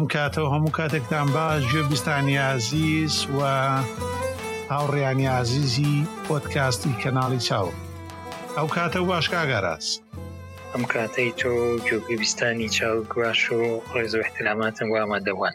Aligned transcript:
ئەم 0.00 0.12
کاتەوە 0.16 0.48
هەموو 0.54 0.76
کاتێکتان 0.78 1.28
باش 1.36 1.62
گوێ 1.72 1.82
بیستانی 1.90 2.36
عزیز 2.54 3.14
و 3.36 3.40
هاوڕیانی 4.74 5.26
عزیزی 5.40 5.94
پۆتکاستی 6.26 6.98
کەناڵی 7.02 7.40
چاوە 7.48 7.74
ئەو 8.56 8.68
کاتە 8.76 9.00
باشکاگەڕاست 9.10 9.98
ئەم 10.72 10.84
کاتەی 10.92 11.30
تۆ 11.40 11.50
جوگەبیستانی 11.88 12.68
چاوگواش 12.76 13.40
و 13.56 13.58
ڕێز 13.94 14.12
و 14.16 14.22
احتلاماتم 14.24 14.88
وامادەوان 14.94 15.54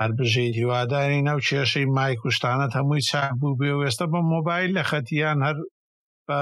هەربژێ 0.00 0.46
هیواداری 0.58 1.20
ناو 1.28 1.38
کێشەی 1.48 1.90
مایک 1.96 2.20
شتانت 2.36 2.70
هەمووی 2.78 3.06
چاک 3.10 3.32
بوو 3.40 3.58
بێ 3.60 3.70
و 3.74 3.84
ئێستا 3.86 4.06
بە 4.12 4.20
مۆبایل 4.34 4.70
لە 4.78 4.82
خەتیان 4.90 5.38
هەر 5.46 5.56
بە 6.26 6.40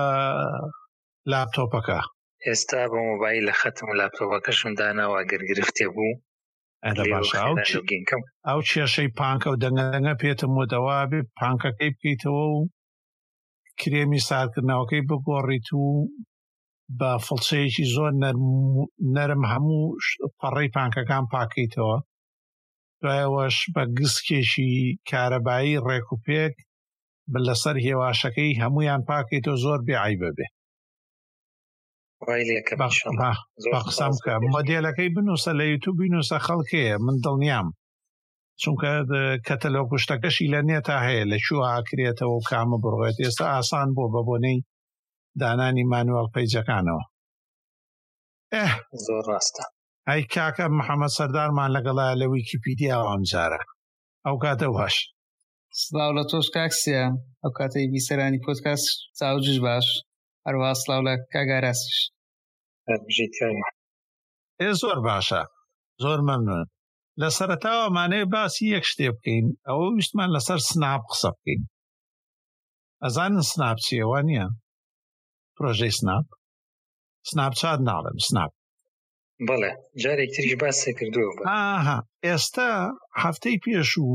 لاپتۆپەکە 1.30 1.98
ئێستا 2.46 2.80
بە 2.92 2.98
مۆبایل 3.10 3.42
لە 3.50 3.54
خەتم 3.60 3.86
و 3.88 3.98
لاپتۆپەکەشم 4.00 4.72
داناواگەر 4.80 5.42
گرفتێ 5.50 5.88
بوو 5.96 6.12
ئەدە 6.88 7.04
باش 7.12 7.28
ئەو 8.48 8.60
کێشەی 8.70 9.14
پانکە 9.18 9.48
و 9.50 9.60
دەنگەدەنگە 9.62 10.14
پێتم 10.22 10.52
وەدەوا 10.60 10.98
بێ 11.10 11.20
پانکەکەی 11.38 11.92
بکەیتەوە 11.94 12.44
و 12.52 12.56
کرێمی 13.80 14.24
سارکردنەوەکەی 14.28 15.06
بگۆڕیت 15.08 15.66
و 15.76 15.82
بە 16.98 17.10
فڵسەیەکی 17.26 17.90
زۆر 17.94 18.12
نەرم 19.16 19.42
هەموو 19.52 19.82
پەڕی 20.40 20.72
پانکەکان 20.76 21.24
پاکەیتەوە 21.32 21.96
دوایەوەش 23.00 23.56
بە 23.74 23.82
گسکێکی 23.98 24.70
کارەبایی 25.10 25.82
ڕێکوپێک 25.86 26.54
لەسەر 27.46 27.76
هێواشەکەی 27.86 28.58
هەمویان 28.62 29.02
پاکەیتەوە 29.10 29.58
زۆر 29.64 29.78
بێعی 29.86 30.16
ببێ 30.22 30.46
قسام 33.86 34.10
بکە 34.18 34.34
مۆدیلەکەی 34.54 35.10
بنووسە 35.16 35.50
لە 35.58 35.64
یوتوب 35.72 35.94
بینوسە 36.02 36.38
خەڵکەیە 36.46 36.96
من 37.04 37.16
دڵنیام 37.24 37.66
چونکە 38.62 38.90
کەتەلۆ 39.46 39.82
کوشتەکەشی 39.90 40.50
لە 40.54 40.60
نێتا 40.68 40.96
هەیە 41.06 41.24
لە 41.32 41.38
چوە 41.46 41.62
ئاکرێتەوە 41.72 42.34
و 42.36 42.44
کامە 42.50 42.78
بڕێت 42.84 43.16
ئێستا 43.24 43.46
ئاسان 43.54 43.88
بۆ 43.96 44.04
بە 44.14 44.20
بۆنەی 44.28 44.58
دانانی 45.40 45.84
مانوەڵ 45.92 46.26
پەیجەکانەوە 46.34 47.02
زۆر 49.06 49.24
ڕاستە 49.30 49.64
ئەی 50.08 50.22
کاکە 50.34 50.66
محەممەد 50.78 51.12
سەردارمان 51.18 51.70
لەگەڵا 51.76 52.08
لە 52.20 52.26
ویکیپیدیا 52.32 52.96
ئەمجارە 53.08 53.60
ئەو 54.26 54.36
کاتە 54.44 54.68
وەش 54.76 54.96
سلااو 55.82 56.12
لە 56.18 56.24
تۆش 56.30 56.46
کاکسیە 56.56 57.04
ئەو 57.42 57.52
کاتەی 57.58 57.86
بیسەرانی 57.92 58.42
پۆتکاس 58.44 58.82
چاوجش 59.18 59.58
باش 59.66 59.86
هەروە 60.46 60.70
سلااو 60.82 61.02
لە 61.08 61.14
کاگاراسیش 61.32 61.98
ئێ 64.60 64.68
زۆر 64.82 64.98
باشە 65.08 65.42
زۆر 66.02 66.18
مەمنون 66.28 66.66
لە 67.20 67.28
سەرتاوەمانەیە 67.36 68.26
باسی 68.34 68.64
یەک 68.74 68.84
شتێ 68.90 69.06
بکەین 69.16 69.46
ئەوە 69.68 69.86
ویستمان 69.94 70.30
لەسەر 70.36 70.60
سناب 70.70 71.02
قسە 71.10 71.30
بکەین 71.36 71.62
ئەزانن 73.02 73.44
سناب 73.52 73.76
چیەوە 73.84 74.20
نییە 74.28 74.46
پرۆژەی 75.56 75.94
سناب 76.00 76.26
سناب 77.30 77.52
چاد 77.60 77.78
ناڵم 77.88 78.16
سناب 78.28 78.52
بەڵێ 79.48 79.70
جارێک 80.02 80.30
تریش 80.34 80.54
باسی 80.62 80.92
کردووە 80.98 81.42
ئێستا 82.26 82.70
هەفتەی 83.22 83.56
پێش 83.64 83.90
و 84.04 84.06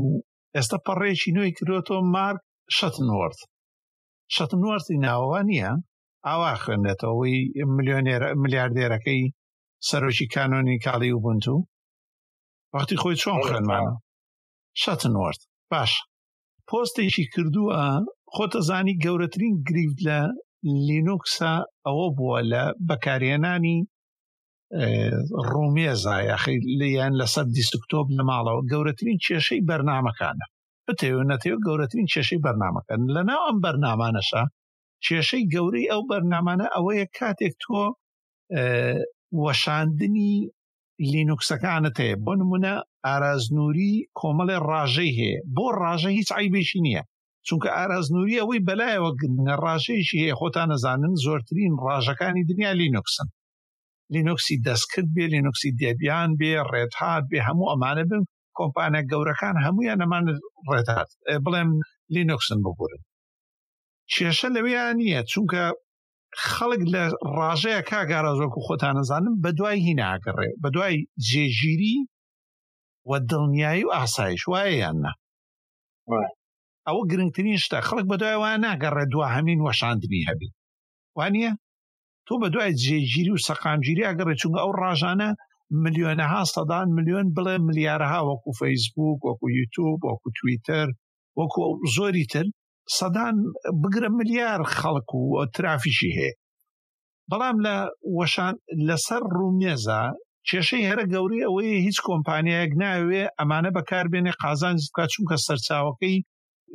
ئێستا 0.54 0.76
پەڕێکی 0.86 1.30
نوێی 1.36 1.54
کردوەوە 1.56 2.02
مارک 2.14 2.40
شەتنوەرد 2.76 3.40
شەتنوەرتی 4.34 4.96
ناوەوە 5.06 5.42
نییە 5.50 5.72
ئاوا 6.26 6.52
خوێندێتەوەی 6.62 7.38
ملیۆنێر 7.76 8.22
ملیاردێرەکەی 8.42 9.22
سەرۆکی 9.88 10.30
کانۆنی 10.34 10.82
کاڵی 10.84 11.10
و 11.12 11.22
بنت 11.24 11.44
و 11.54 11.56
وەختی 12.74 13.00
خۆی 13.02 13.16
چۆن 13.22 13.38
خوێنمانە 13.46 13.94
شەتنوەرد 14.82 15.40
باش 15.70 15.92
پۆستێکی 16.68 17.24
کردووە 17.32 17.80
خۆتەزانی 18.34 18.98
گەورەترین 19.04 19.54
گریفت 19.68 19.98
لە 20.08 20.18
لینوکسە 20.88 21.52
ئەوە 21.86 22.06
بووە 22.16 22.40
لە 22.52 22.62
بەکارێنانی 22.88 23.78
ڕومێزایە 25.50 26.36
لیان 26.80 27.12
لە 27.20 27.26
سەر 27.34 27.46
دیسکتۆب 27.56 28.06
لە 28.16 28.22
ماڵەوە 28.30 28.62
گەورەترین 28.70 29.18
کێشەی 29.26 29.64
بەرنمەکانە 29.68 30.46
بتێو 30.86 31.20
نەتەوە 31.32 31.58
گەورەترین 31.66 32.06
کێشەی 32.12 32.42
بەرنمەکەن 32.44 33.00
لەناو 33.14 33.40
ئەم 33.46 33.56
بەرنمانەشە 33.64 34.42
کێشەی 35.06 35.48
گەورەی 35.52 35.90
ئەو 35.92 36.02
بەرنمانە 36.10 36.66
ئەوەیە 36.74 37.06
کاتێک 37.16 37.54
تۆ 37.62 37.82
وەشاندنی 39.44 40.34
لینوکسەکانت 41.12 41.94
هەیە 42.02 42.16
بۆ 42.24 42.32
نمونە 42.40 42.74
ئارازنووری 43.06 43.92
کۆمەڵێ 44.18 44.56
ڕاژەی 44.70 45.12
هەیە 45.20 45.38
بۆ 45.56 45.66
ڕاژە 45.82 46.10
هیچ 46.18 46.28
ئایبێکی 46.36 46.78
نییە 46.86 47.02
چونکە 47.46 47.68
ئارازنووری 47.76 48.40
ئەوەی 48.40 48.64
بەلایەوە 48.68 49.10
گنە 49.20 49.54
ڕاژەیەکی 49.64 50.20
هەیە 50.22 50.34
خۆتان 50.40 50.68
نەزانن 50.72 51.14
زۆرترین 51.24 51.72
ڕاژەکانی 51.86 52.46
دنیا 52.50 52.72
لینوکسن 52.80 53.28
لینوکسی 54.14 54.56
دەستکرد 54.66 55.08
بێ 55.16 55.24
لینوکسی 55.34 55.70
دەبیان 55.80 56.30
بێ 56.40 56.50
ڕێتهات 56.70 57.24
بێ 57.30 57.38
هەموو 57.48 57.70
ئەمانە 57.72 58.04
بم 58.10 58.22
کۆمپانە 58.58 59.00
گەورەکان 59.10 59.56
هەمویان 59.66 59.98
نەمانە 60.02 60.32
ڕێتات 60.70 61.08
بڵێم 61.44 61.70
لینوکسن 62.14 62.58
ببورن 62.64 63.00
کێشە 64.12 64.48
لەوەیە 64.56 64.84
نییە 65.00 65.20
چونکە 65.32 65.62
خەڵک 66.50 66.82
لە 66.94 67.04
ڕاژەیە 67.36 67.80
کاگارازۆکو 67.90 68.64
خۆتان 68.66 68.94
نەزانم 68.98 69.34
بە 69.42 69.50
دوای 69.58 69.76
هیناگەڕێ 69.86 70.48
بە 70.62 70.68
دوای 70.74 70.96
جێژیری 71.28 71.96
و 73.10 73.12
دڵنیایی 73.30 73.84
و 73.86 73.94
ئاسایش 73.96 74.42
وایە 74.50 74.72
یاننا 74.84 75.12
ئەوە 76.86 77.02
گرنگترین 77.10 77.58
شتە 77.64 77.78
خەڵک 77.88 78.06
بە 78.10 78.16
دوای 78.20 78.36
وان 78.42 78.58
ناگەڕێ 78.66 79.04
دو 79.12 79.20
هەمین 79.34 79.60
وەشاندنی 79.66 80.26
هەبی 80.28 80.50
وانە 81.18 81.50
تۆ 82.26 82.34
بە 82.42 82.48
دوای 82.54 82.72
جێگیری 82.82 83.32
و 83.34 83.42
سەقامگیری 83.46 84.06
ئەگەڕێ 84.08 84.34
چونگە 84.40 84.60
ئەو 84.62 84.72
ڕژانە 84.82 85.30
ملیۆنەها 85.82 86.42
سەدان 86.54 86.88
ملیۆن 86.96 87.26
بڵێ 87.36 87.56
ملیارەها 87.68 88.20
وەکو 88.28 88.50
فەیسبوک 88.60 89.18
وەکو 89.26 89.46
یوتوب 89.58 89.98
وەکو 90.10 90.28
تویتر 90.38 90.88
وەکو 91.38 91.60
زۆری 91.96 92.26
تر 92.32 92.46
سەدان 92.96 93.36
بگرە 93.82 94.08
ملیار 94.18 94.60
خەڵک 94.76 95.08
و 95.14 95.24
ترافیشی 95.54 96.12
هەیە 96.18 96.36
بەڵام 97.30 97.56
لە 97.66 97.74
وەشان 98.18 98.54
لەسەر 98.88 99.22
ڕوونێزە 99.36 100.00
کێشەی 100.48 100.88
هەرە 100.90 101.04
گەوری 101.12 101.44
ئەوەی 101.46 101.82
هیچ 101.86 101.98
کۆمپانیایەک 102.08 102.72
ناوێ 102.82 103.24
ئەمانە 103.38 103.70
بەکاربێنێ 103.76 104.32
قازان 104.42 104.76
زیکە 104.84 105.04
چونکە 105.12 105.36
سەرچاوەکەی 105.46 106.18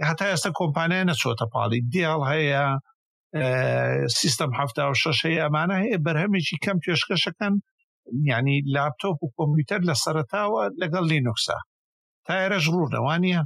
هەتا 0.07 0.25
ئێستا 0.31 0.51
کۆمپانیای 0.59 1.07
نەچۆتە 1.09 1.45
پاڵی 1.53 1.79
دیڵ 1.93 2.19
هەیە 2.31 2.63
سیستم 4.19 4.51
هەفتا 4.59 4.83
و 4.89 4.99
شەشەی 5.01 5.41
ئەمانە 5.43 5.75
هەیە 5.83 5.97
بەرهەمێکی 6.05 6.57
کەم 6.63 6.77
پێشکەشەکەن 6.83 7.53
ینی 8.31 8.57
لاپتۆپ 8.73 9.17
و 9.21 9.33
کۆمپیوتەر 9.37 9.81
لە 9.89 9.95
سەرتاوە 10.03 10.63
لەگەڵ 10.81 11.03
لینوکسە 11.11 11.57
تا 12.25 12.33
ئێرەش 12.41 12.65
ڕوونەوانە 12.73 13.37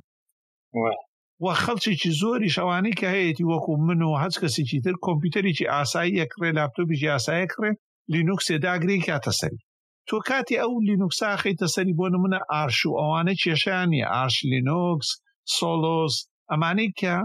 وە 1.44 1.54
خەڵکیێکی 1.64 2.12
زۆری 2.22 2.54
شەوانی 2.56 2.94
کە 3.00 3.08
هەیەی 3.16 3.46
وەکو 3.52 3.72
من 3.88 4.02
و 4.04 4.20
هەچ 4.24 4.36
کەسێکی 4.42 4.84
تر 4.86 4.96
کۆمپیوتەرێکی 5.06 5.70
ئاسایی 5.74 6.18
یەکڕێ 6.22 6.50
لاپتۆبیژی 6.58 7.12
ئاسایە 7.14 7.46
کڕێ 7.54 7.72
لینوکسێ 8.14 8.56
داگرین 8.66 9.02
کاتە 9.08 9.32
سەری 9.40 9.62
تۆ 10.08 10.18
کاتی 10.28 10.60
ئەو 10.62 10.74
لینوکسا 10.88 11.30
خیتە 11.42 11.68
سەری 11.76 11.98
بۆ 12.00 12.06
نمونە 12.14 12.40
ئارش 12.52 12.80
و 12.86 12.98
ئەوانە 13.02 13.34
کێشیانە 13.42 14.02
ئارش 14.14 14.38
لینۆکس 14.52 15.10
سۆلۆس 15.56 16.16
ئەمانەی 16.52 16.90
کە 17.00 17.16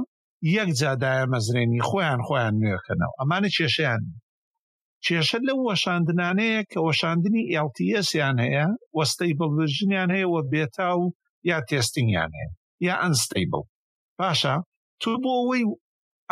یەک 0.56 0.69
جادایە 0.81 1.25
مەزرێنی 1.33 1.85
خۆیان 1.88 2.20
خۆیان 2.26 2.55
نوێکەنەوە 2.62 3.14
ئەمانە 3.20 3.49
کێشیان 3.56 4.03
کێشە 5.05 5.38
لەو 5.49 5.59
وەشاندنانەیە 5.70 6.61
کە 6.70 6.79
وەشاندنی 6.88 7.49
ئەLTSیان 7.53 8.37
هەیە 8.47 8.67
وەستەی 8.99 9.37
بەڵژنیان 9.38 10.11
هەیە 10.17 10.29
وە 10.35 10.41
بێتا 10.53 10.91
و 11.03 11.05
یا 11.50 11.59
تێستنگیان 11.69 12.31
هەیە 12.38 12.50
یا 12.87 12.94
ئەنستەیبڵ 13.03 13.62
باشە 14.20 14.55
تۆ 15.03 15.12
بۆ 15.23 15.32
ئەوەی 15.38 15.64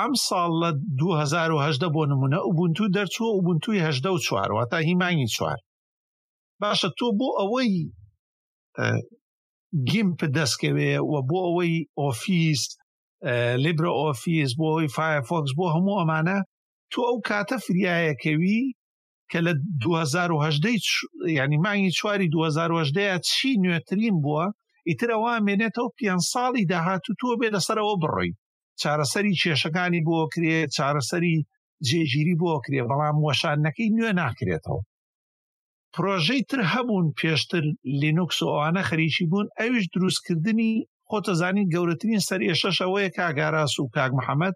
ئەم 0.01 0.13
ساڵ 0.27 0.49
لە 0.63 0.71
2010 1.01 1.95
بۆ 1.95 2.03
نمونە 2.13 2.39
ئوبنتو 2.47 2.85
دەرچووە 2.97 3.31
ئوبنتوی 3.37 3.83
هەشدە 3.87 4.11
و 4.15 4.23
چوارەوە 4.27 4.63
تا 4.71 4.79
هیمانی 4.89 5.29
چوار 5.37 5.59
باشە 6.63 6.89
تۆ 6.99 7.07
بۆ 7.19 7.29
ئەوەی 7.41 7.73
گیمپ 9.89 10.21
دەستکەوێ 10.37 10.93
و 11.13 11.15
بۆ 11.29 11.39
ئەوەی 11.47 11.75
ئۆفیس 12.01 12.63
لیبرە 13.65 13.91
ئۆفیس 14.01 14.51
بۆ 14.59 14.67
ئەوی 14.73 14.89
فایفۆکس 14.97 15.51
بۆ 15.59 15.65
هەموو 15.75 16.01
ئەمانە 16.01 16.39
تۆ 16.93 17.01
ئەو 17.09 17.17
کاتە 17.29 17.57
فریایەکەوی 17.67 18.61
کە 19.31 19.39
لە 19.47 19.53
2010 19.83 20.77
ینی 21.39 21.59
مانگی 21.65 21.91
چواری 21.99 22.27
2010 22.37 23.21
چی 23.31 23.49
نوێترین 23.63 24.17
بووە 24.25 24.45
ئیترەوە 24.91 25.35
مێنێتەوە 25.47 25.95
پێن 25.99 26.21
ساڵی 26.33 26.65
داهاتوو 26.71 27.19
تۆ 27.21 27.29
بێ 27.41 27.49
لەسەرەوە 27.55 27.95
بڕۆی 28.03 28.33
چارەسەری 28.81 29.39
کێشەکانی 29.43 30.05
بۆ 30.07 30.17
کرێ 30.33 30.59
چارەسەری 30.77 31.37
جێگیری 31.89 32.35
بۆ 32.41 32.53
کرێ 32.65 32.81
بەڵام 32.91 33.17
وەشانەکەی 33.27 33.93
نوێ 33.97 34.13
ناکرێتەوە 34.23 34.83
پرۆژەی 35.95 36.43
تر 36.51 36.61
هەبوون 36.73 37.07
پێشتر 37.19 37.65
لینوکس 38.01 38.39
و 38.43 38.49
ئەوانە 38.53 38.83
خەریکی 38.91 39.25
بوون 39.31 39.47
ئەویش 39.59 39.85
دروستکردنی 39.95 40.73
خۆتەزانی 41.09 41.69
گەورەترین 41.73 42.23
سەر 42.29 42.41
ئێشەش 42.49 42.77
ئەوەیە 42.85 43.11
کاگاراس 43.17 43.75
و 43.79 43.91
کاک 43.95 44.13
محەممەد 44.19 44.55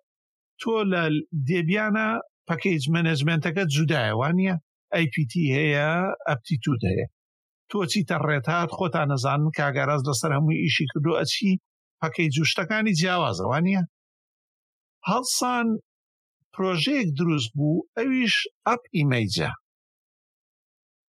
تۆ 0.61 0.73
لە 0.93 1.03
دێبیانە 1.49 2.09
پەکەیج 2.49 2.83
مەنەجمنتەکە 2.95 3.63
جودایەوە 3.75 4.29
نیە 4.39 4.55
ئەیPT 4.95 5.33
هەیە 5.57 5.89
ئەپتیتود 6.29 6.83
هەیە 6.91 7.07
تۆ 7.71 7.77
چیتە 7.93 8.17
ڕێتات 8.29 8.69
خۆتان 8.77 9.09
نەزانن 9.13 9.49
کاگەاز 9.59 10.01
لەسەر 10.09 10.31
هەمووی 10.37 10.63
ئیشی 10.63 10.87
کردو 10.91 11.19
ئەچی 11.21 11.53
پەکەی 12.01 12.33
جوشتەکانی 12.35 12.97
جیاوازەوە 12.99 13.59
نیە 13.67 13.83
هەڵسان 15.11 15.67
پرۆژەیەک 16.55 17.09
دروست 17.19 17.51
بوو 17.59 17.85
ئەویش 17.97 18.37
ئەپ 18.67 18.83
ئیمەیجە 18.97 19.51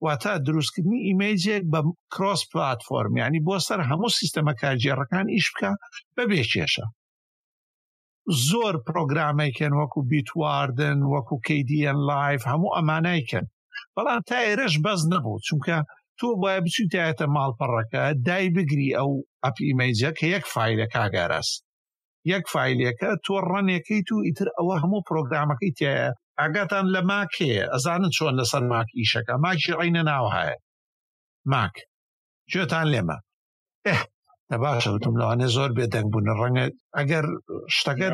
واتە 0.04 0.34
دروستکردنی 0.48 1.06
ئیمەیجێک 1.08 1.64
بە 1.74 1.80
کرۆس 2.14 2.42
پلتفۆرم 2.52 3.14
ینی 3.24 3.42
بۆ 3.48 3.56
سەر 3.68 3.80
هەموو 3.90 4.16
سیستەمە 4.20 4.54
کارجێڕەکان 4.62 5.28
ئیش 5.36 5.46
بکە 5.54 5.72
بە 6.16 6.24
بێکێشە 6.30 6.86
زۆر 8.48 8.76
پرۆگرامێکن 8.88 9.74
وەکو 9.80 10.00
بیتواردن 10.12 11.00
وەکو 11.14 11.36
کدN 11.48 11.96
لایف 12.10 12.42
هەموو 12.52 12.74
ئەمانایکن 12.76 13.46
بەڵام 13.96 14.22
تا 14.30 14.38
ئێرەش 14.46 14.76
بەس 14.86 15.02
نەبوو 15.12 15.44
چونکە 15.48 15.78
تۆ 16.22 16.28
باید 16.44 16.62
بچیتایەتە 16.66 17.26
ماڵپەڕەکە 17.36 18.04
دای 18.28 18.48
بگری 18.56 18.90
ئەو 19.00 19.12
ئەپیمەیجە 19.46 20.10
کە 20.18 20.26
یەک 20.36 20.46
فیلە 20.54 20.88
کاگەڕاست 20.96 21.60
یەک 22.34 22.46
فیلەکە 22.54 23.10
تۆ 23.26 23.34
ڕەنێکەکەیت 23.52 24.08
و 24.12 24.24
ئیتر 24.28 24.48
ئەوە 24.58 24.76
هەموو 24.84 25.06
پرۆگرامەکەی 25.08 25.76
تایە 25.78 26.08
ئاگاتان 26.40 26.86
لە 26.96 27.02
ماکێ 27.12 27.52
ئەزانن 27.74 28.12
چۆن 28.18 28.34
لەسەر 28.40 28.64
ماک 28.72 28.88
ئیشەکە 29.00 29.36
ماکی 29.46 29.76
ڕینە 29.80 30.04
ناوهایە 30.10 30.58
ماک 31.52 31.76
گوێتان 32.52 32.86
لێمە 32.94 33.18
ئەه 33.88 34.02
نە 34.50 34.58
باشە 34.64 34.90
وتم 34.92 35.16
لەوانێ 35.22 35.48
زۆر 35.56 35.70
بێدەنگ 35.78 36.08
بوون 36.12 36.28
ڕەنگە 36.40 36.66
ئەگەر 36.98 37.26
شتەکە 37.78 38.08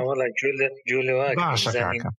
باشە 1.40 2.10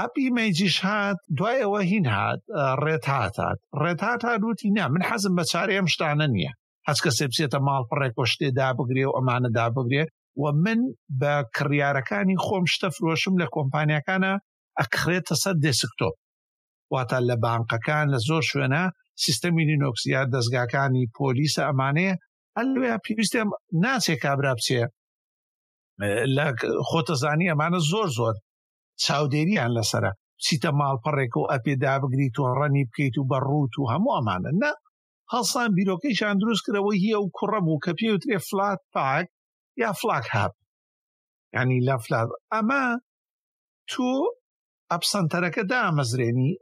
ئەپی 0.00 0.26
مەجیش 0.36 0.76
هات 0.88 1.18
دوایەوە 1.38 1.80
هین 1.90 2.06
هات 2.16 2.40
ڕێت 2.84 3.04
هاتات 3.14 3.58
ڕێت 3.82 4.00
هات 4.08 4.20
هاوتی 4.28 4.68
نا 4.76 4.84
من 4.94 5.02
حەزم 5.08 5.32
بە 5.38 5.44
چارە 5.52 5.72
ئەم 5.76 5.86
شتانە 5.94 6.26
نییە 6.34 6.52
هەچ 6.88 6.98
کە 7.04 7.10
سێبسێتە 7.18 7.58
ماڵپڕێک 7.66 8.14
وەشتێ 8.16 8.48
دابگرێ 8.58 9.04
و 9.08 9.14
ئەمانە 9.16 9.50
دابگرێ 9.58 10.04
و 10.42 10.44
من 10.64 10.80
بە 11.20 11.34
کڕیارەکانی 11.56 12.40
خۆم 12.44 12.64
شتە 12.72 12.88
فرۆشم 12.96 13.34
لە 13.42 13.46
کۆمپانیەکانە 13.54 14.32
ئەکرێتە 14.78 15.34
سەر 15.42 15.56
دێسکتۆپ 15.64 16.14
واتە 16.92 17.18
لە 17.28 17.36
بانقەکان 17.44 18.06
لە 18.14 18.18
زۆر 18.28 18.42
شوێنە 18.50 18.82
سیستەمی 19.24 19.66
لینۆکسیا 19.70 20.20
دەستگاکانی 20.34 21.10
پۆلیسە 21.16 21.62
ئەمانەیە 21.68 22.14
ئەلوێ 22.56 22.92
پێویستم 23.04 23.48
ناچێ 23.82 24.14
کابرا 24.24 24.52
بچێ 24.58 24.82
لە 26.36 26.46
خۆتەزانی 26.88 27.50
ئەمانە 27.52 27.80
زۆر 27.92 28.08
زۆر 28.18 28.34
چاودێریان 29.06 29.70
لەسرە 29.78 30.12
چیتە 30.44 30.70
ماڵپەڕێک 30.78 31.34
و 31.40 31.48
ئەپێ 31.52 31.74
دابگریت 31.84 32.36
و 32.38 32.44
ڕەنی 32.58 32.84
بکەیت 32.88 33.14
و 33.18 33.28
بەڕوت 33.30 33.74
و 33.76 33.88
هەموو 33.92 34.14
ئەمانە 34.16 34.52
نە 34.62 34.70
هەڵسان 35.32 35.68
بیرۆکەیشان 35.76 36.34
دروست 36.42 36.62
کرەوە 36.66 36.92
هیە 37.04 37.18
و 37.20 37.32
کوڕەم 37.36 37.66
و 37.68 37.80
کە 37.84 37.92
پێوترێ 38.00 38.38
فلات 38.48 38.80
پاک 38.94 39.26
یا 39.82 39.90
فلاک 40.00 40.26
هاپ 40.34 40.52
ینی 41.56 41.80
لە 41.88 41.96
فلات 42.04 42.28
ئەمە 42.52 42.82
تۆ 43.90 44.10
ئەپسەنتەرەکە 44.90 45.62
دامەزرێنی 45.70 46.52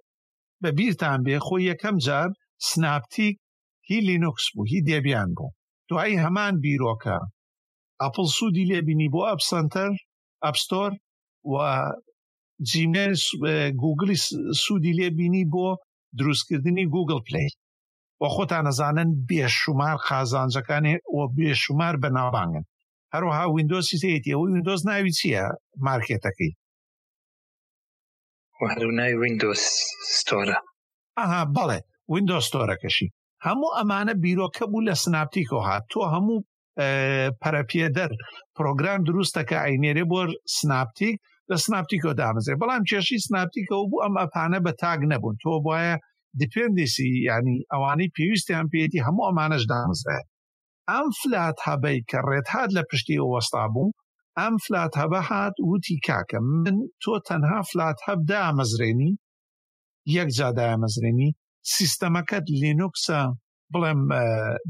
بە 0.62 0.70
بیرتان 0.78 1.18
بێ 1.26 1.36
خۆی 1.46 1.68
یەکەم 1.70 1.96
جار 2.06 2.28
سناپتیک 2.68 3.34
هی 3.88 3.98
لینوکس 4.08 4.46
بوو 4.54 4.64
هی 4.70 4.80
دێبیان 4.88 5.30
بوو 5.36 5.50
دوایی 5.88 6.20
هەمان 6.24 6.54
بیرۆکە 6.62 7.18
ئەپل 8.02 8.26
سوودی 8.36 8.68
لێبینی 8.70 9.08
بۆ 9.14 9.20
ئەپسەنتەر 9.30 9.90
ئەپستۆر 10.46 10.90
و 11.52 11.52
جیمێنس 12.68 13.22
گوگلی 13.82 14.16
سوودی 14.62 14.92
لێبینی 14.98 15.44
بۆ 15.52 15.66
دروستکردنی 16.18 16.84
گوگل 16.94 17.20
پلی 17.26 17.46
بۆ 18.18 18.26
خۆتان 18.34 18.62
نەزانن 18.68 19.08
بێشومار 19.28 19.96
قازانجەکانی 20.06 20.94
ئەو 21.10 21.22
بێشومار 21.36 21.94
بەناوانگن 22.02 22.64
هەروەها 23.14 23.44
وینندۆسی 23.54 24.00
تێتی 24.02 24.32
ئەوەی 24.34 24.48
وینندۆز 24.50 24.80
ناوی 24.88 25.12
چییە 25.18 25.44
مارکێتەکەی 25.86 26.52
ناوی 29.00 29.16
وینندۆس 29.22 29.62
ستۆرە 30.18 30.58
ئاها 31.18 31.42
بەڵێ 31.56 31.78
وینندۆس 32.12 32.44
ستۆرەکەشی 32.50 33.08
هەموو 33.46 33.74
ئەمانە 33.78 34.14
بیرۆکە 34.24 34.64
بوو 34.70 34.86
لە 34.88 34.94
سناپتیکۆ 35.02 35.58
هات 35.68 35.84
تۆ 35.92 36.00
هەموو 36.14 36.44
پەرەپێدەر 37.42 38.10
پرۆگرام 38.56 39.00
دروستەکە 39.08 39.56
ئاینێرێ 39.64 40.04
بۆ 40.10 40.20
سناپتیک 40.56 41.16
لە 41.50 41.56
سناپتیکۆ 41.66 42.10
دامەزێ 42.20 42.54
بەڵام 42.60 42.82
کێشی 42.90 43.24
سناپتیکەەوە 43.26 43.86
بوو 43.90 44.02
ئەم 44.04 44.14
ئەپانە 44.20 44.58
بە 44.66 44.72
تاگ 44.82 45.00
نەبوون 45.12 45.36
تۆ 45.42 45.52
وایە 45.68 45.94
دیپندیسی 46.38 47.10
ینی 47.28 47.58
ئەوانەی 47.72 48.12
پێویستیان 48.16 48.66
پێێتی 48.72 49.04
هەموو 49.06 49.26
ئەمانش 49.28 49.64
دامزێ 49.72 50.18
ئەم 50.90 51.06
فلات 51.20 51.56
هەبەی 51.68 51.98
کە 52.10 52.18
ڕێتهات 52.28 52.70
لە 52.76 52.82
پشتی 52.90 53.24
وەستا 53.32 53.64
بوو 53.74 53.94
ئەم 54.40 54.54
فلات 54.64 54.92
هەبە 55.02 55.20
هات 55.30 55.54
وتی 55.70 55.96
کاکە 56.06 56.38
من 56.62 56.76
تۆ 57.02 57.12
تەنها 57.28 57.60
فلات 57.70 57.98
هەب 58.06 58.20
دامەزرێنی 58.30 59.12
یەک 60.16 60.28
جادای 60.38 60.76
مەزرێنی 60.82 61.30
سیستەمەکەت 61.74 62.46
لینوکسە 62.62 63.20
بڵێم 63.72 64.00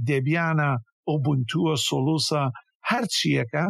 دێبیانە 0.06 0.70
ئۆبنتووە 1.08 1.74
سۆلوسە 1.88 2.42
هەرچیەکە 2.90 3.66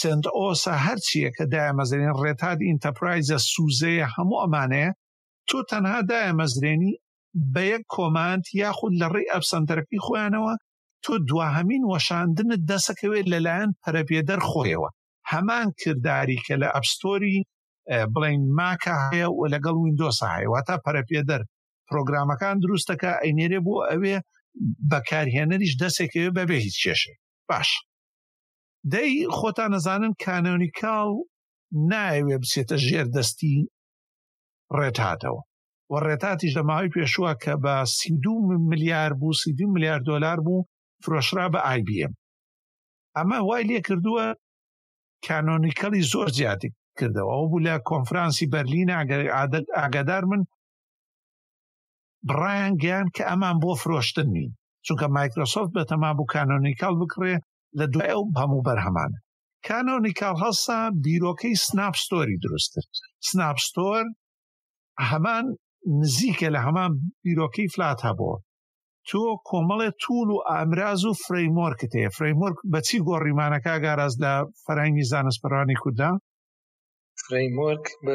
سند 0.00 0.24
ئۆسا 0.40 0.72
هەرچیە 0.86 1.28
کە 1.36 1.44
دایەمەزرێن 1.52 2.12
ڕێتاد 2.22 2.58
ئینتەپرایزە 2.68 3.38
سوزەیە 3.52 4.06
هەموو 4.14 4.40
ئەمانەیە 4.42 4.90
تۆ 5.48 5.58
تەنها 5.70 5.98
دایەمەزرێنی 6.10 6.92
بە 7.52 7.62
یەک 7.72 7.84
کۆمانند 7.94 8.44
یاخود 8.62 8.92
لە 9.00 9.06
ڕێی 9.14 9.30
ئەفسەندەرەکەی 9.32 10.02
خۆیانەوە 10.06 10.54
تۆ 11.04 11.12
دواهمین 11.28 11.82
وەشاندنت 11.92 12.60
دەسەکەوێت 12.70 13.26
لەلایەن 13.32 13.70
پەرەپێدەر 13.82 14.40
خۆیەوە 14.50 14.90
هەمان 15.30 15.66
کردداری 15.80 16.38
کە 16.46 16.54
لە 16.62 16.68
ئەپستۆری 16.74 17.38
بڵین 18.14 18.42
ماکە 18.58 18.94
هەیە 19.04 19.26
و 19.38 19.42
لەگەڵ 19.52 19.74
وینندۆسا 19.78 20.26
هەیەواتە 20.36 20.74
پەرەپێدەر 20.84 21.42
پرۆگرامەکان 21.88 22.56
دروستەکە 22.62 23.12
ئەینێرێ 23.24 23.58
بۆ 23.66 23.74
ئەوێ 23.90 24.16
بەکارهێنەریش 24.90 25.72
دەسێکەوێ 25.82 26.30
بەبێ 26.36 26.58
هیچ 26.66 26.76
کێشێ 26.86 27.14
باش 27.48 27.70
دەی 28.92 29.12
خۆتان 29.36 29.70
نەزانن 29.74 30.12
کانۆنیکاڵ 30.22 31.10
نایوێ 31.90 32.36
بچێتە 32.42 32.76
ژێر 32.86 33.06
دەستی 33.16 33.56
ڕێتاتەوە 34.78 35.40
وە 35.90 35.98
ڕێتاتیش 36.06 36.52
لەماوەی 36.58 36.92
پێشووە 36.94 37.32
کە 37.42 37.54
بە 37.64 37.76
سیدو 37.98 38.34
ملیار 38.70 39.12
بوو 39.20 39.38
سیدی 39.42 39.66
ملیار 39.74 40.00
دلار 40.10 40.38
بوو 40.46 40.66
فرۆشرا 41.04 41.46
بە 41.54 41.60
آیBM 41.72 42.12
ئەمە 43.16 43.38
وای 43.48 43.62
لێ 43.70 43.78
کردووە 43.86 44.26
کانۆنیکەڵی 45.26 46.02
زۆر 46.12 46.28
زیاتی 46.38 46.68
کردەوە 46.98 47.32
ئەو 47.34 47.44
بوو 47.50 47.64
لە 47.66 47.74
کۆنفرانسی 47.90 48.50
بەرلین 48.54 48.88
ئاگادار 49.78 50.24
من 50.30 50.40
بڕیان 52.28 52.72
گیان 52.82 53.06
کە 53.14 53.22
ئەمان 53.30 53.56
بۆ 53.62 53.70
فرۆشتن 53.82 54.28
نین 54.34 54.50
چونکە 54.86 55.06
مایکرۆسۆفت 55.16 55.70
بەتەما 55.76 56.10
بوو 56.16 56.30
کانۆنییکال 56.34 56.94
بکڕێ 57.00 57.34
لە 57.78 57.84
دوای 57.92 58.10
ئەو 58.12 58.22
هەموو 58.40 58.64
بەرهەمانە 58.66 59.18
کانۆنییکال 59.68 60.34
هەستا 60.44 60.78
بیرۆکەی 61.04 61.60
سناپستۆری 61.66 62.40
دروستتر 62.44 62.84
سناپستۆر 63.28 64.04
هەمان 65.10 65.44
نزیکە 66.00 66.48
لە 66.54 66.60
هەمان 66.66 66.90
بیرۆکەی 67.24 67.70
فلات 67.74 67.98
هەبووە 68.08 68.38
تۆ 69.08 69.22
کۆمەڵێ 69.48 69.88
توول 70.02 70.28
و 70.32 70.44
ئامراز 70.50 71.00
و 71.08 71.12
فرەیمۆرکت 71.24 71.92
هەیە 71.98 72.10
فرەیمۆرک 72.16 72.58
بەچی 72.72 72.98
گۆڕیمانەکە 73.08 73.74
گاراز 73.84 74.14
لە 74.22 74.32
فەرەنگی 74.64 75.08
زانستپەرانی 75.12 75.80
کووردا 75.82 76.10
فرەیمۆرک 77.24 77.86
بە 78.04 78.10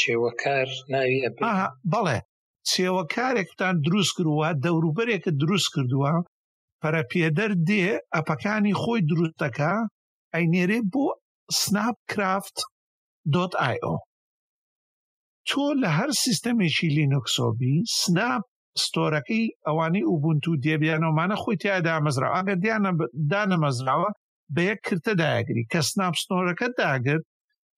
شێوەکار 0.00 0.68
ناوی 0.92 1.18
بەڵێ 1.92 2.18
چێوەکارێکتان 2.70 3.74
دروست 3.86 4.12
کردووە 4.16 4.48
دەوروبەرێکە 4.64 5.30
دروست 5.42 5.68
کردووە 5.74 6.14
پەرەپێدەر 6.80 7.52
دێ 7.68 7.84
ئەپەکانی 8.14 8.78
خۆی 8.80 9.00
دروستەکە 9.10 9.72
ئەینێرێ 10.34 10.78
بۆ 10.92 11.06
سناب 11.60 11.96
کرافت 12.10 12.56
.io 13.84 13.94
تۆ 15.48 15.64
لە 15.82 15.90
هەر 15.98 16.10
سیستەمێکی 16.24 16.88
لینوکسۆبی 16.96 17.74
سناب 18.00 18.42
ستۆرەکەی 18.84 19.44
ئەوانەی 19.66 20.06
ئوبنتو 20.10 20.60
دێبیانەوەمانە 20.64 21.36
خۆی 21.42 21.56
تیادا 21.62 21.94
مەزرا 22.04 22.28
ئەگەر 22.36 22.58
دیانە 22.64 22.90
دانەمەزراوە 23.30 24.10
بە 24.54 24.60
یەک 24.70 24.80
کرتە 24.86 25.12
داگری 25.22 25.68
کە 25.72 25.80
سناب 25.90 26.14
سنۆرەکە 26.22 26.68
داگرت 26.80 27.24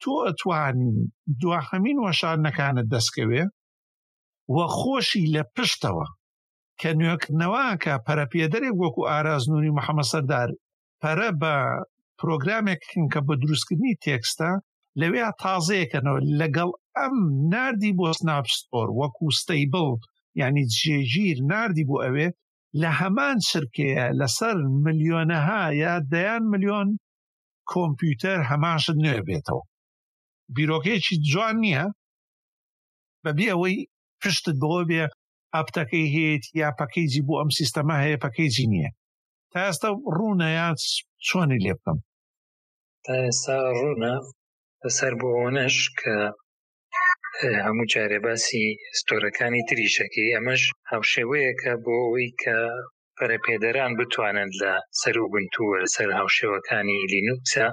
تۆ 0.02 0.12
ئەتوانی 0.26 0.92
دواخەمین 1.40 1.98
وەشارنەکانت 2.04 2.86
دەستکەوێ 2.94 3.44
وە 4.54 4.66
خۆشی 4.78 5.24
لە 5.34 5.42
پشتەوە 5.54 6.06
کە 6.80 6.90
نوێکردنەوەکە 7.00 7.94
پەرەپێدەرێک 8.06 8.76
وەکو 8.82 9.02
ئارازنووری 9.10 9.74
محەممەسەدار 9.78 10.48
پەرە 11.00 11.28
بە 11.40 11.54
پرۆگرامێکن 12.18 13.04
کە 13.12 13.20
بە 13.26 13.34
دروستکردنی 13.42 13.98
تێکستە 14.04 14.50
لەوێ 15.00 15.24
تازەیەکەنەوە 15.42 16.20
لەگەڵ 16.40 16.70
ئەم 16.96 17.14
نردی 17.52 17.94
بۆ 17.98 18.06
سناپستۆر 18.18 18.88
وەکو 19.00 19.24
ستەیبڵ 19.40 19.90
یعنی 20.40 20.62
جێژیر 20.78 21.38
نردی 21.50 21.86
بۆ 21.88 21.96
ئەوێ 22.04 22.28
لە 22.80 22.90
هەمان 23.00 23.38
شرکەیە 23.50 24.06
لەسەر 24.20 24.56
ملیۆنەها 24.84 25.64
یا 25.82 25.92
دەیان 26.12 26.42
ملیۆن 26.52 26.88
کۆمپیوتەر 27.70 28.38
هەماشت 28.50 28.94
نوێ 29.04 29.20
بێتەوە 29.28 29.64
بیرۆکەیەکی 30.54 31.14
جوان 31.30 31.56
نییە 31.64 31.84
بەبی 33.24 33.46
ئەوەی 33.52 33.78
پشتت 34.22 34.54
بەوە 34.62 34.82
بێ 34.90 35.02
ئاپتەکەی 35.54 36.10
هێت 36.14 36.44
یا 36.60 36.68
پەکەیجی 36.78 37.24
بۆ 37.26 37.34
ئەم 37.40 37.50
سیستەما 37.58 37.96
هەیە 38.04 38.18
پەکەیجی 38.24 38.70
نییە 38.72 38.90
تا 39.52 39.58
ئێستا 39.66 39.88
ڕوونەیات 40.16 40.80
چۆنی 41.26 41.62
لێ 41.64 41.72
بکەم 41.78 41.98
تا 43.04 43.12
ئێستا 43.24 43.56
ڕوونە 43.80 44.14
بەسەر 44.80 45.12
بۆ 45.20 45.26
ئەوەنەش 45.34 45.76
کە 46.00 46.16
هەموو 47.66 47.90
جارێ 47.92 48.18
باسی 48.26 48.66
ستۆرەکانی 48.98 49.66
تریشەکەی 49.68 50.34
ئەمەش 50.36 50.62
هاوشێوەیەکە 50.90 51.72
بۆ 51.84 51.94
ئەوی 52.04 52.28
کە 52.42 52.56
پەرەپێدەران 53.16 53.92
بتوانن 53.98 54.50
لە 54.60 54.72
سەر 55.00 55.16
و 55.18 55.30
گنتووە 55.34 55.78
سەر 55.96 56.08
هاوشێوەکانی 56.18 57.06
لینوکسە 57.12 57.66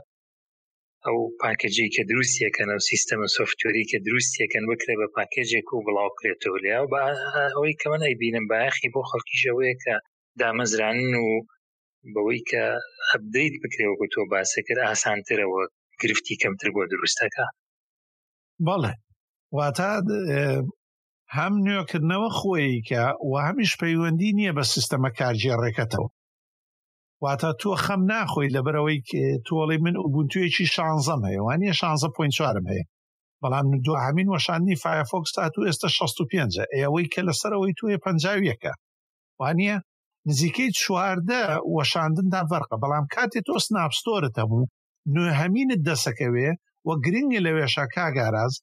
ئەو 1.07 1.17
پاکجێک 1.41 1.91
کە 1.95 2.03
دروستیەکەن 2.11 2.67
ئەو 2.73 2.81
سیستەمە 2.89 3.27
سوفتوری 3.37 3.83
کە 3.91 3.97
دروستیەکەن 4.07 4.63
بکرێ 4.71 4.93
بە 5.01 5.07
پاکێجێک 5.15 5.67
و 5.71 5.83
بڵاوکرێتەوە 5.85 6.59
لیا 6.65 6.81
و 6.91 6.93
ئەوەی 7.55 7.77
کە 7.79 7.87
منەی 7.93 8.15
بینم 8.21 8.45
باخی 8.51 8.87
بۆ 8.93 9.01
خەڵکیشەوەیە 9.09 9.73
کە 9.83 9.95
دامەزرانن 10.39 11.11
و 11.25 11.29
بەوەی 12.13 12.41
کە 12.49 12.63
هەبدەیت 13.11 13.55
بکرێەوە 13.63 14.05
تۆ 14.13 14.21
باسەکرد 14.31 14.79
ئاسانترەوە 14.87 15.61
گرفتی 16.01 16.39
کەمتر 16.41 16.69
بۆ 16.75 16.81
دروستەکە 16.93 17.45
بەڵێ 18.67 18.93
واتە 19.57 19.89
هەم 21.37 21.53
نوێکردنەوە 21.65 22.29
خۆی 22.39 22.77
کە 22.89 23.01
و 23.29 23.33
هەمیش 23.47 23.71
پەیوەندی 23.81 24.35
نییە 24.39 24.53
بە 24.57 24.63
سیستەمە 24.73 25.09
کارژێڕێکەتەوە 25.19 26.09
واتە 27.23 27.51
تۆ 27.61 27.71
خەم 27.85 28.01
ناخۆی 28.11 28.53
لەبەرەوەی 28.55 28.99
تۆڵی 29.47 29.77
من 29.85 29.95
ئۆبوونتوویەکی 30.01 30.65
شانزەم 30.75 31.21
هەیە 31.27 31.41
وانە 31.47 31.71
شانزە 31.79 32.09
پوین 32.15 32.31
چوارم 32.37 32.65
هەیە 32.71 32.85
بەڵام 33.41 33.67
دو 33.85 33.93
هەمین 34.05 34.27
وەشانی 34.33 34.75
فایفۆکس 34.83 35.31
تا 35.35 35.43
تو 35.53 35.59
ئێستا 35.67 35.87
65 35.87 36.59
ئەوەی 36.75 37.07
کە 37.13 37.21
لەسەرەوەی 37.27 37.73
توێ 37.79 37.95
پەنجاویەکە 38.03 38.73
وانە 39.39 39.73
نزیکەی 40.29 40.69
چواردە 40.81 41.43
وەشاندندا 41.77 42.41
بەرقە 42.51 42.75
بەڵام 42.83 43.05
کاتێ 43.15 43.39
تۆ 43.47 43.53
سناپستۆرت 43.67 44.33
هەبوو 44.41 44.69
نوێ 45.13 45.31
هەمینت 45.41 45.79
دەسەکەوێ 45.89 46.49
وە 46.87 46.93
گرنگی 47.05 47.43
لەوێشە 47.45 47.85
کاگاراز 47.95 48.53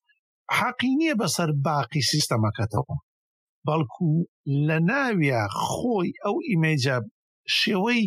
حەقی 0.59 0.93
نییە 1.01 1.15
بەسەر 1.21 1.51
باقی 1.67 2.03
سیستەمەکەتەوە 2.11 2.97
بەڵکو 3.67 4.11
لە 4.67 4.77
ناویە 4.91 5.43
خۆی 5.71 6.11
ئەو 6.25 6.37
ئیمێجە 6.49 6.97
شێوەی 7.59 8.05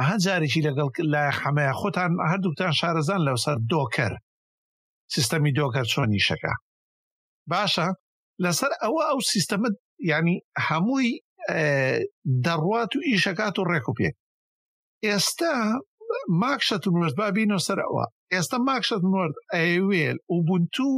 ئەها 0.00 0.16
جارێکی 0.24 0.66
لەگەڵ 0.68 0.90
لای 1.12 1.30
حەمەیە 1.40 1.72
خۆتان 1.80 2.12
هەردووکتان 2.30 2.72
شارەزان 2.80 3.20
لەوسەر 3.28 3.56
دۆکەر 3.72 4.12
سیستەمی 5.14 5.54
دۆکەر 5.60 5.84
چۆنیشەکە 5.92 6.52
باشە 7.50 7.88
لەسەر 8.44 8.72
ئەوە 8.82 9.02
ئەو 9.08 9.18
سیستەمە 9.32 9.68
ینی 10.10 10.36
هەمووی 10.66 11.10
دەڕوات 12.46 12.90
و 12.94 13.04
ئیشەکات 13.08 13.54
و 13.58 13.68
ڕێکوپێک 13.70 14.14
ئێستا 15.06 15.54
ماکشت 16.42 16.82
مرد 16.96 17.14
بابینۆ 17.20 17.58
سەر 17.66 17.78
ئەوە 17.84 18.04
ئێستا 18.32 18.58
ماکشت 18.68 19.02
مرد 19.14 19.34
ئەوێل 19.56 20.16
وبنتو 20.34 20.90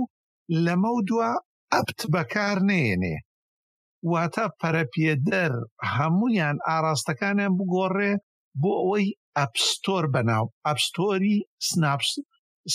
لەمە 0.65 0.93
دووە 1.09 1.31
ئەپت 1.73 2.01
بەکار 2.13 2.57
نێنێ 2.71 3.17
واتە 4.11 4.47
پەرەپێدەر 4.61 5.53
هەمویان 5.95 6.57
ئاراستەکانیان 6.69 7.53
بگۆڕێ 7.61 8.13
بۆ 8.61 8.71
ئەوەی 8.81 9.09
ئەپستۆر 9.39 10.05
بەناو 10.15 10.45
ئەپستۆری 10.67 11.37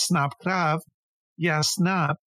سناپکراف 0.01 0.79
یا 1.47 1.55
سناپ 1.71 2.17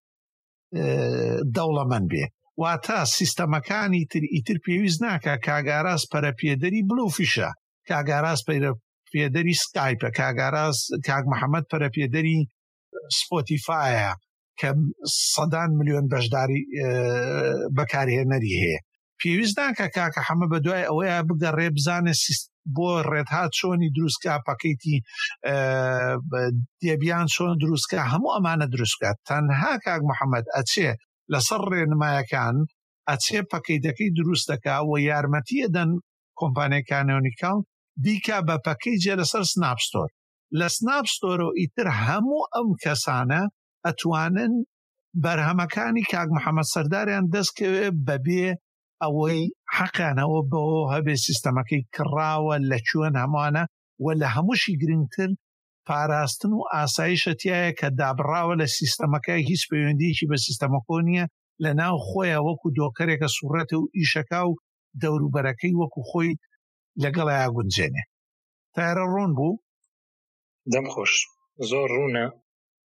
دەوڵەمەند 1.57 2.07
بێ 2.13 2.25
واتە 2.61 2.99
سیستەمەکانی 3.19 4.03
تر 4.13 4.23
ئیتر 4.35 4.57
پێویست 4.65 5.01
ناکە 5.07 5.35
کاگاراز 5.47 6.03
پەرەپێدەری 6.13 6.87
بلوفیشە 6.91 7.51
کاگاراز 7.89 8.41
پێدەری 9.13 9.55
سکایپە 9.63 10.09
کاگاراز 10.21 10.77
کاک 11.07 11.25
محەممەد 11.33 11.65
پەرەپێدەری 11.71 12.39
سپۆتیفاایە 13.19 14.13
کە 14.61 14.71
سەدان 15.33 15.71
میلیۆن 15.79 16.07
بەشداری 16.13 16.61
بەکارهێنەری 17.77 18.53
هەیە 18.63 18.81
پێویست 19.21 19.57
ناکە 19.63 19.87
کاکە 19.97 20.21
حەمە 20.29 20.47
بە 20.53 20.59
دوای 20.65 20.83
ئەوەیە 20.89 21.19
بگەڕێ 21.29 21.69
بزانە 21.77 22.15
بۆ 22.77 22.89
ڕێتهات 23.13 23.51
چۆنی 23.59 23.89
دروستکە 23.97 24.35
پەکەیتی 24.47 24.97
دێبیان 26.81 27.27
چۆن 27.35 27.53
دروستکە 27.63 28.01
هەموو 28.13 28.35
ئەمانە 28.37 28.67
دروستکە 28.75 29.11
تەنها 29.29 29.73
کاک 29.85 30.03
محەممەد 30.11 30.47
ئەچێ 30.57 30.91
لەسەر 31.33 31.63
ڕێنمایەکان 31.73 32.57
ئەچێ 33.09 33.41
پەکەیتەکەی 33.53 34.15
دروستەکە 34.19 34.77
و 34.89 34.91
یارمەتیەدەن 35.09 35.91
کۆمپانیەکانەوەنیکاڵ 36.39 37.59
بیکە 38.03 38.39
بە 38.49 38.57
پەکەی 38.67 38.97
جێ 39.05 39.15
لەسەر 39.21 39.43
سناپستۆر 39.53 40.11
لە 40.59 40.67
سناپستۆر 40.77 41.39
و 41.47 41.55
ئیتر 41.59 41.89
هەموو 42.05 42.49
ئەم 42.55 42.69
کەسانە 42.83 43.43
ئەتوانن 43.87 44.53
بەرهەمەکانی 45.23 46.05
کاک 46.13 46.29
محەممەد 46.37 46.69
سەرداریان 46.75 47.25
دەستکەوێ 47.35 47.87
بەبێ 48.07 48.47
ئەوەی 49.05 49.43
حەقیانەوە 49.77 50.41
بەەوە 50.51 50.83
هەبێ 50.95 51.15
سیستەمەکەی 51.27 51.87
کڕاوە 51.95 52.55
لە 52.71 52.79
چوەن 52.89 53.15
هەمانە 53.23 53.65
و 54.05 54.07
لە 54.21 54.29
هەمووشی 54.35 54.79
گرنگتر 54.83 55.31
پاراستن 55.87 56.53
و 56.55 56.69
ئاسایشەتیایە 56.75 57.71
کە 57.81 57.89
دابڕاوە 58.01 58.55
لە 58.63 58.67
سیستەمەکە 58.79 59.35
هیچ 59.51 59.63
پەیوەندیکی 59.71 60.29
بە 60.31 60.37
سیستەمەکۆ 60.47 60.97
نییە 61.09 61.25
لە 61.65 61.71
ناو 61.81 61.95
خۆیە 62.09 62.39
وەکو 62.47 62.67
دۆکەرێکە 62.79 63.29
سوورەت 63.37 63.71
و 63.75 63.89
ئیشەکە 63.99 64.41
و 64.49 64.53
دەوروبەرەکەی 65.03 65.79
وەکو 65.81 66.01
خۆی 66.11 66.33
لەگەڵیا 67.03 67.47
گونجێنێ 67.57 68.03
تارە 68.75 69.05
ڕوون 69.13 69.33
بوو 69.39 69.61
دەم 70.73 70.87
خۆش 70.93 71.13
زۆر 71.71 71.89
ڕوونە 71.97 72.27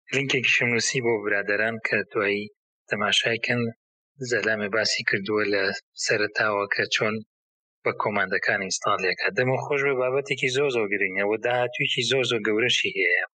گرنگێکی 0.10 0.54
شمنووسی 0.56 1.00
بۆ 1.06 1.14
برادران 1.26 1.76
کە 1.88 1.98
دوایی 2.12 2.46
تەماشایکن 2.90 3.62
زەلامی 4.30 4.70
باسی 4.76 5.02
کردووە 5.10 5.44
لە 5.54 5.64
سەرتاوە 6.06 6.66
کە 6.74 6.84
چۆن 6.94 7.16
بە 7.84 7.92
کۆماندەکانی 8.02 8.66
ئینستانلێکە 8.68 9.28
دەمە 9.38 9.58
خۆش 9.64 9.82
بە 9.88 9.94
بابەتێکی 10.02 10.50
زۆ 10.58 10.66
زۆ 10.76 10.84
گرنگەوە 10.92 11.36
داهاتویکی 11.46 12.04
زۆ 12.12 12.20
زۆ 12.30 12.38
گەورەشی 12.46 12.92
هەیە 13.00 13.26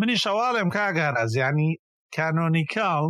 منی 0.00 0.20
شەواڵێم 0.22 0.68
کاگەڕازیانی 0.76 1.70
کانۆنییکاڵ 2.14 3.04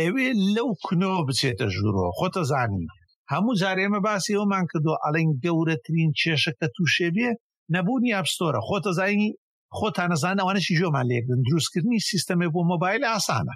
ئەوێ 0.00 0.28
لەو 0.54 0.68
کنەوە 0.86 1.20
بچێتە 1.28 1.66
ژوورۆ 1.74 2.06
خۆتە 2.18 2.42
زانی 2.52 2.84
هەموو 3.32 3.58
جارێمە 3.60 4.00
باسی 4.08 4.36
ئەومان 4.38 4.64
کردو 4.70 5.00
ئەڵین 5.04 5.30
گەورەترین 5.44 6.10
کێشەکە 6.20 6.66
تووشێ 6.74 7.08
بێ 7.16 7.28
نەبوونی 7.74 8.14
ئاپستۆرە 8.16 8.60
خۆتە 8.68 8.90
زانی 8.98 9.30
خۆتان 9.78 10.08
نەزان 10.12 10.36
ئەوانشی 10.40 10.76
ژۆمان 10.80 11.06
لێگرن 11.10 11.40
دروستکردنی 11.46 12.04
سیستەمێ 12.10 12.48
بۆ 12.54 12.60
مۆبایل 12.70 13.02
ئاسانە 13.10 13.54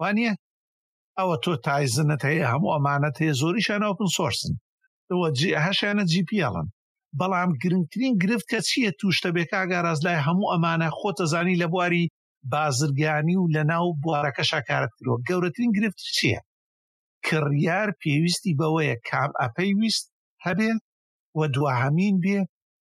وانە 0.00 0.30
ئەوە 1.22 1.36
تۆ 1.44 1.52
تایزنت 1.68 2.20
هەیە 2.30 2.46
هەموو 2.52 2.74
ئەمانەت 2.74 3.16
هەیە 3.20 3.34
زۆریشان 3.40 3.82
ئۆپن 3.86 4.08
سۆرسن 4.16 4.54
ئەوە 5.10 5.28
هەشیانە 5.66 6.04
جیپیڵن 6.12 6.68
بەڵام 7.18 7.50
گرنگترین 7.62 8.14
گرفت 8.22 8.46
کە 8.52 8.60
چییە 8.68 8.90
تووشتە 9.00 9.28
بێکاگاراز 9.36 9.98
لای 10.06 10.24
هەموو 10.26 10.50
ئەمانە 10.52 10.88
خۆتەزانی 10.98 11.60
لە 11.62 11.66
بواری 11.72 12.04
بازرگانی 12.52 13.36
و 13.38 13.50
لە 13.54 13.62
ناو 13.70 13.86
بوارەکەشا 14.02 14.60
کارت 14.68 14.90
کرۆ 14.98 15.14
گەورەترین 15.28 15.70
گرفت 15.76 15.98
چییە 16.16 16.40
کڕیار 17.26 17.88
پێویستی 18.00 18.56
بەوەیە 18.58 18.96
کام 19.08 19.30
ئەپەی 19.42 19.70
ویست 19.80 20.04
هەبێت 20.44 20.80
و 21.38 21.40
دواهامین 21.54 22.16
بێ 22.24 22.38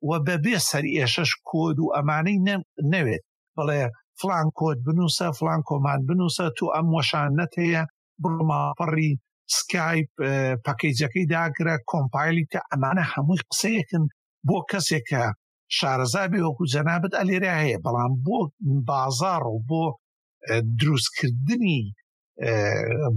و 0.10 0.12
بەبێ 0.28 0.58
سەری 0.70 0.96
ئێشەش 1.00 1.32
کۆد 1.50 1.78
و 1.82 1.92
ئەمانەی 1.96 2.40
نەوێت 2.94 3.24
بڵێ 3.58 3.82
فلان 4.20 4.48
کۆت 4.58 4.78
بنووسە 4.86 5.28
فلان 5.40 5.62
کۆمان 5.68 6.00
بنووسە 6.08 6.46
تو 6.58 6.66
ئەم 6.76 6.88
وەشانەت 6.96 7.54
هەیە 7.64 7.84
بڕماپەڕی 8.24 9.12
سکایپ 9.58 10.10
پەکەیجەکەی 10.66 11.30
داگرە 11.34 11.76
کۆمپایلی 11.92 12.46
کە 12.52 12.60
ئەمانە 12.72 13.04
هەمووی 13.14 13.44
قسەیەکن 13.50 14.04
بۆ 14.48 14.58
کەسێکە 14.72 15.24
شارەزابی 15.78 16.44
وەکو 16.46 16.70
جەنابەت 16.74 17.14
ئەلێرا 17.20 17.54
هەیە 17.64 17.78
بەڵام 17.86 18.14
بۆ 18.26 18.38
بازار 18.90 19.44
و 19.54 19.58
بۆ 19.70 19.84
دروستکردنی 20.80 21.82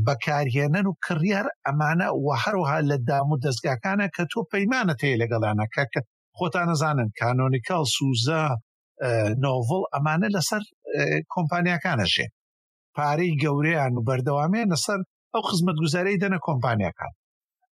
بەکارهێنەر 0.06 0.84
و 0.88 0.98
کڕیار 1.04 1.46
ئەمانە 1.66 2.08
و 2.22 2.26
هەروها 2.42 2.78
لە 2.90 2.96
دام 3.08 3.28
و 3.32 3.40
دەستگاکانە 3.44 4.06
کە 4.14 4.22
تۆ 4.30 4.40
پەیمانەت 4.52 4.98
هەیە 5.04 5.20
لەگەڵانەکە 5.22 5.84
کە 5.92 6.00
خۆتان 6.38 6.66
نەزانن 6.70 7.08
کانۆنیکال 7.20 7.84
سوزە 7.96 8.42
نۆڤڵ 9.42 9.80
ئەمانە 9.94 10.28
لەسەر 10.36 10.62
کۆمپانیەکانەشێ 11.34 12.26
پارەی 12.98 13.32
گەورەیان 13.42 13.92
و 13.94 14.06
بەردەوامێنە 14.08 14.78
سەر 14.84 15.00
ئەو 15.32 15.42
خزمەت 15.48 15.76
گوزارەی 15.82 16.20
دەنە 16.22 16.38
کۆمپانیەکان 16.46 17.12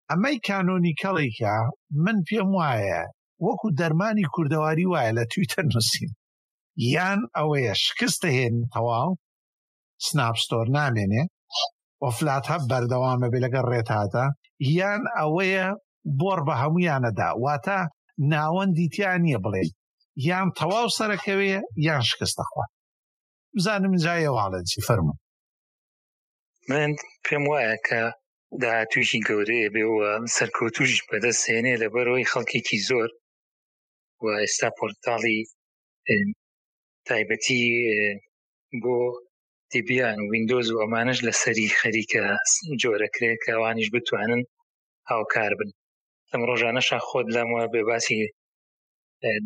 ئەمەی 0.09 0.37
کانۆنی 0.47 0.97
کەڵێکە 1.01 1.55
من 2.03 2.17
پێم 2.27 2.49
وایە 2.59 3.01
وەکو 3.45 3.67
دەرمانی 3.79 4.29
کووردەواری 4.33 4.89
وایە 4.91 5.11
لە 5.19 5.23
تویتەر 5.31 5.65
نووسین 5.71 6.11
یان 6.93 7.19
ئەوەیە 7.37 7.73
شکستە 7.85 8.29
هێن 8.37 8.55
تەواو 8.73 9.11
سناپستۆر 10.05 10.67
نامێنێ 10.77 11.23
وفلات 12.03 12.43
هەب 12.51 12.63
بەردەوامە 12.69 13.27
بێ 13.31 13.39
لەگە 13.45 13.61
ڕێتاتە 13.69 14.25
یان 14.77 15.01
ئەوەیە 15.17 15.67
بۆر 16.19 16.39
بە 16.47 16.53
هەمویانەدا 16.61 17.29
واتە 17.43 17.79
ناوەندی 18.31 18.91
تیان 18.93 19.19
نییە 19.25 19.39
بڵێ 19.45 19.63
یان 20.27 20.47
تەواو 20.59 20.87
سەرەکەوێ 20.97 21.53
یان 21.87 22.01
شکستەخوا 22.09 22.65
بزانم 23.55 23.91
جایەواڵە 24.05 24.61
چی 24.71 24.79
فەرمو 24.87 25.13
من 26.69 26.89
پێم 27.25 27.43
وایە 27.51 27.75
کە 27.87 28.01
داهاتوشی 28.61 29.23
گەورەیە 29.27 29.69
بێەوە 29.75 30.09
سەرکۆتوش 30.35 30.91
بەدەستێنێ 31.09 31.75
لە 31.81 31.87
بەرەوەی 31.93 32.29
خەڵکێکی 32.31 32.79
زۆر 32.89 33.09
و 34.23 34.25
ئێستا 34.41 34.69
پۆرتاڵی 34.77 35.39
تایبەتی 37.07 37.63
بۆ 38.83 38.97
دیبیان 39.71 40.19
وینندۆز 40.31 40.67
و 40.71 40.81
ئەمانش 40.83 41.19
لە 41.27 41.33
سەری 41.41 41.75
خەریکە 41.79 42.23
جۆرەکرێت 42.81 43.39
کەوانیش 43.47 43.87
بتوانن 43.95 44.41
هاوکار 45.11 45.51
بن 45.59 45.69
ئەم 46.31 46.41
ڕۆژانەشا 46.49 46.99
خۆت 47.07 47.27
لەمە 47.35 47.61
بێباسی 47.73 48.19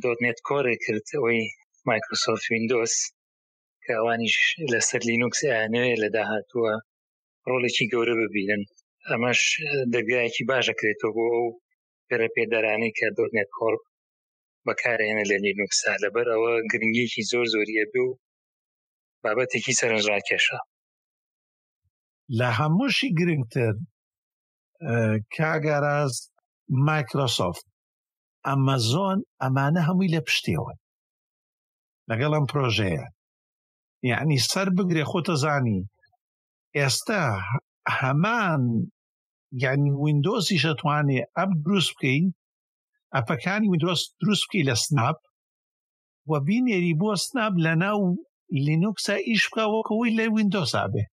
دۆتنێت 0.04 0.38
کۆرە 0.48 0.74
کرد 0.84 1.06
ئەوەی 1.14 1.42
مایکرۆسۆفت 1.88 2.46
وینندۆس 2.52 2.96
کەوانیش 3.88 4.38
لەسەر 4.72 5.02
لینوکسیانەیە 5.10 5.96
لە 6.04 6.10
داهاتووە 6.16 6.74
ڕۆڵێکی 7.50 7.90
گەورە 7.94 8.16
ببینن 8.24 8.62
ئەمەش 9.10 9.42
دەرگایەکی 9.94 10.48
باشەکرێتەوە 10.50 11.12
بۆ 11.16 11.24
ئەو 11.34 11.48
گەرە 12.10 12.28
پێدەرانەی 12.36 12.96
کە 12.98 13.08
دۆرنێت 13.18 13.50
کۆرپ 13.58 13.84
بەکارێنە 14.68 15.24
لە 15.32 15.38
لینوکسا 15.46 15.94
لەبەر 16.04 16.28
ئەوە 16.34 16.54
گرنگیەکی 16.72 17.28
زۆر 17.32 17.46
زۆریە 17.54 17.86
بێ 17.92 18.02
و 18.08 18.12
بابەتێکی 19.24 19.78
سەرنجڕاکێشە 19.80 20.60
لە 22.40 22.50
هەمووشی 22.60 23.10
گرنگتر 23.20 23.74
کاگەاز 25.36 26.14
مایکرۆسۆفت 26.88 27.66
ئەمەزۆن 28.48 29.20
ئەمانە 29.42 29.82
هەمووی 29.88 30.12
لە 30.16 30.20
پشتیەوە 30.28 30.74
لەگەڵ 32.10 32.32
ئەم 32.36 32.46
پرۆژەیە 32.52 33.06
یعنی 34.10 34.38
سەر 34.52 34.68
بگرێ 34.78 35.04
خۆتە 35.12 35.36
زانی 35.44 35.80
ئێستا 36.78 37.24
هەمان 38.00 38.64
یعنی 39.64 39.90
وینندۆزی 40.04 40.62
شەتوانێ 40.64 41.20
ئەم 41.38 41.52
دروست 41.66 41.92
بکەین 41.96 42.26
ئەپەکانی 43.16 43.68
وینندۆست 43.72 44.08
دروست 44.22 44.44
بکەی 44.48 44.64
لە 44.70 44.76
سناب 44.86 45.18
و 46.30 46.32
بینێری 46.48 46.94
بۆ 47.02 47.12
سناب 47.28 47.54
لە 47.66 47.74
ناو 47.84 48.00
لینوکسە 48.68 49.16
ئیش 49.28 49.44
بکەوەکەوەی 49.48 50.16
لە 50.20 50.26
وینندۆسا 50.36 50.84
بێ 50.94 51.04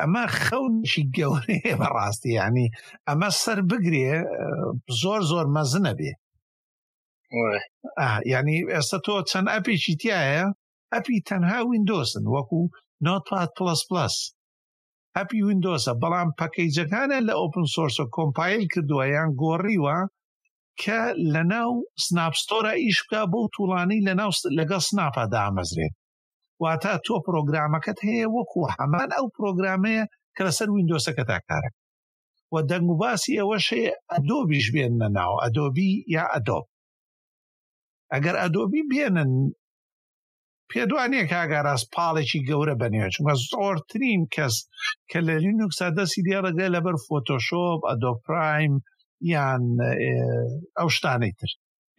ئەمە 0.00 0.24
خەونشی 0.42 1.04
گەورەیە 1.16 1.74
بەڕاستی 1.80 2.30
یعنی 2.40 2.66
ئەمە 3.08 3.30
سەر 3.42 3.58
بگرێ 3.70 4.06
زۆر 5.02 5.20
زۆر 5.30 5.46
مەزنە 5.56 5.92
بێ 6.00 6.12
یعنی 8.32 8.54
ئێستا 8.74 8.98
تۆ 9.04 9.12
چەند 9.30 9.48
ئەپێکی 9.54 9.94
تایە 10.02 10.42
ئەپی 10.96 11.18
تەنها 11.28 11.58
وینندۆسن 11.70 12.24
وەکو 12.34 12.60
نۆپات 13.04 13.50
پلس 13.56 13.80
پلس 13.88 14.14
ئەپی 15.16 15.38
وینندۆسە 15.48 15.92
بەڵام 16.02 16.28
پەکەیجەکانە 16.40 17.18
لە 17.28 17.34
ئۆپن 17.40 17.66
سۆرسە 17.74 18.04
کۆمپایل 18.16 18.62
کردووە 18.72 19.04
یان 19.14 19.30
گۆڕیوە 19.40 19.96
کە 20.80 21.00
لە 21.32 21.42
ناو 21.52 21.70
سناپستۆرە 22.04 22.72
ئیشکا 22.84 23.22
بۆ 23.32 23.40
توڵانی 23.54 23.98
لە 24.06 24.12
ناو 24.20 24.30
لەگەڵ 24.58 24.82
سناپە 24.88 25.24
دامەزرێت 25.32 25.94
واتە 26.62 26.92
تۆ 27.06 27.14
پرۆگرامەکەت 27.26 27.98
هەیە 28.08 28.26
وەکو 28.36 28.62
هەمان 28.74 29.08
ئەو 29.16 29.26
پرۆگرامەیە 29.36 30.04
کە 30.34 30.42
لەسەر 30.46 30.68
وینندۆسەکە 30.70 31.24
تاکارە 31.30 31.70
و 32.52 32.54
دەنگ 32.70 32.88
و 32.90 32.94
باسی 33.02 33.38
ئەوەشێ 33.40 33.84
ئەدۆبیش 34.12 34.66
بێنە 34.74 35.08
ناو 35.18 35.32
ئەدۆبی 35.42 35.90
یا 36.16 36.24
ئەدۆب 36.34 36.64
ئەگەر 38.12 38.36
ئەدۆبی 38.42 38.82
بێنن 38.90 39.32
پێدوانەیە 40.70 41.28
کاگەڕاست 41.32 41.86
پاڵێکی 41.94 42.44
گەورە 42.48 42.74
بنێ 42.82 43.02
چونکە 43.14 43.34
زۆرترین 43.50 44.22
کەس 44.34 44.54
کە 45.10 45.18
لە 45.28 45.34
لینوکسا 45.44 45.88
دەستی 45.98 46.26
دێڕگە 46.28 46.66
لەبەر 46.74 46.96
فۆتۆشۆپ 47.06 47.80
ئەدۆپرایم 47.88 48.74
یان 49.34 49.64
ئەو 50.78 50.88
شتانەی 50.96 51.34
تر 51.40 51.50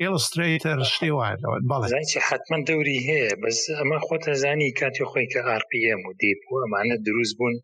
ئێلستریتر 0.01 0.79
شتێ 0.93 1.09
وایەوە 1.17 1.57
بەڵی 1.71 2.21
حتمما 2.27 2.59
دەوری 2.69 2.99
هەیە 3.07 3.31
بەس 3.41 3.59
ئەمە 3.77 3.97
خۆتە 4.05 4.33
زانی 4.43 4.75
کاتی 4.79 5.05
خۆی 5.09 5.27
کە 5.33 5.39
ئارپM 5.47 5.99
و 6.07 6.11
دیپ 6.21 6.41
و 6.49 6.59
ئەمانە 6.63 6.95
دروست 7.05 7.33
بوون 7.37 7.55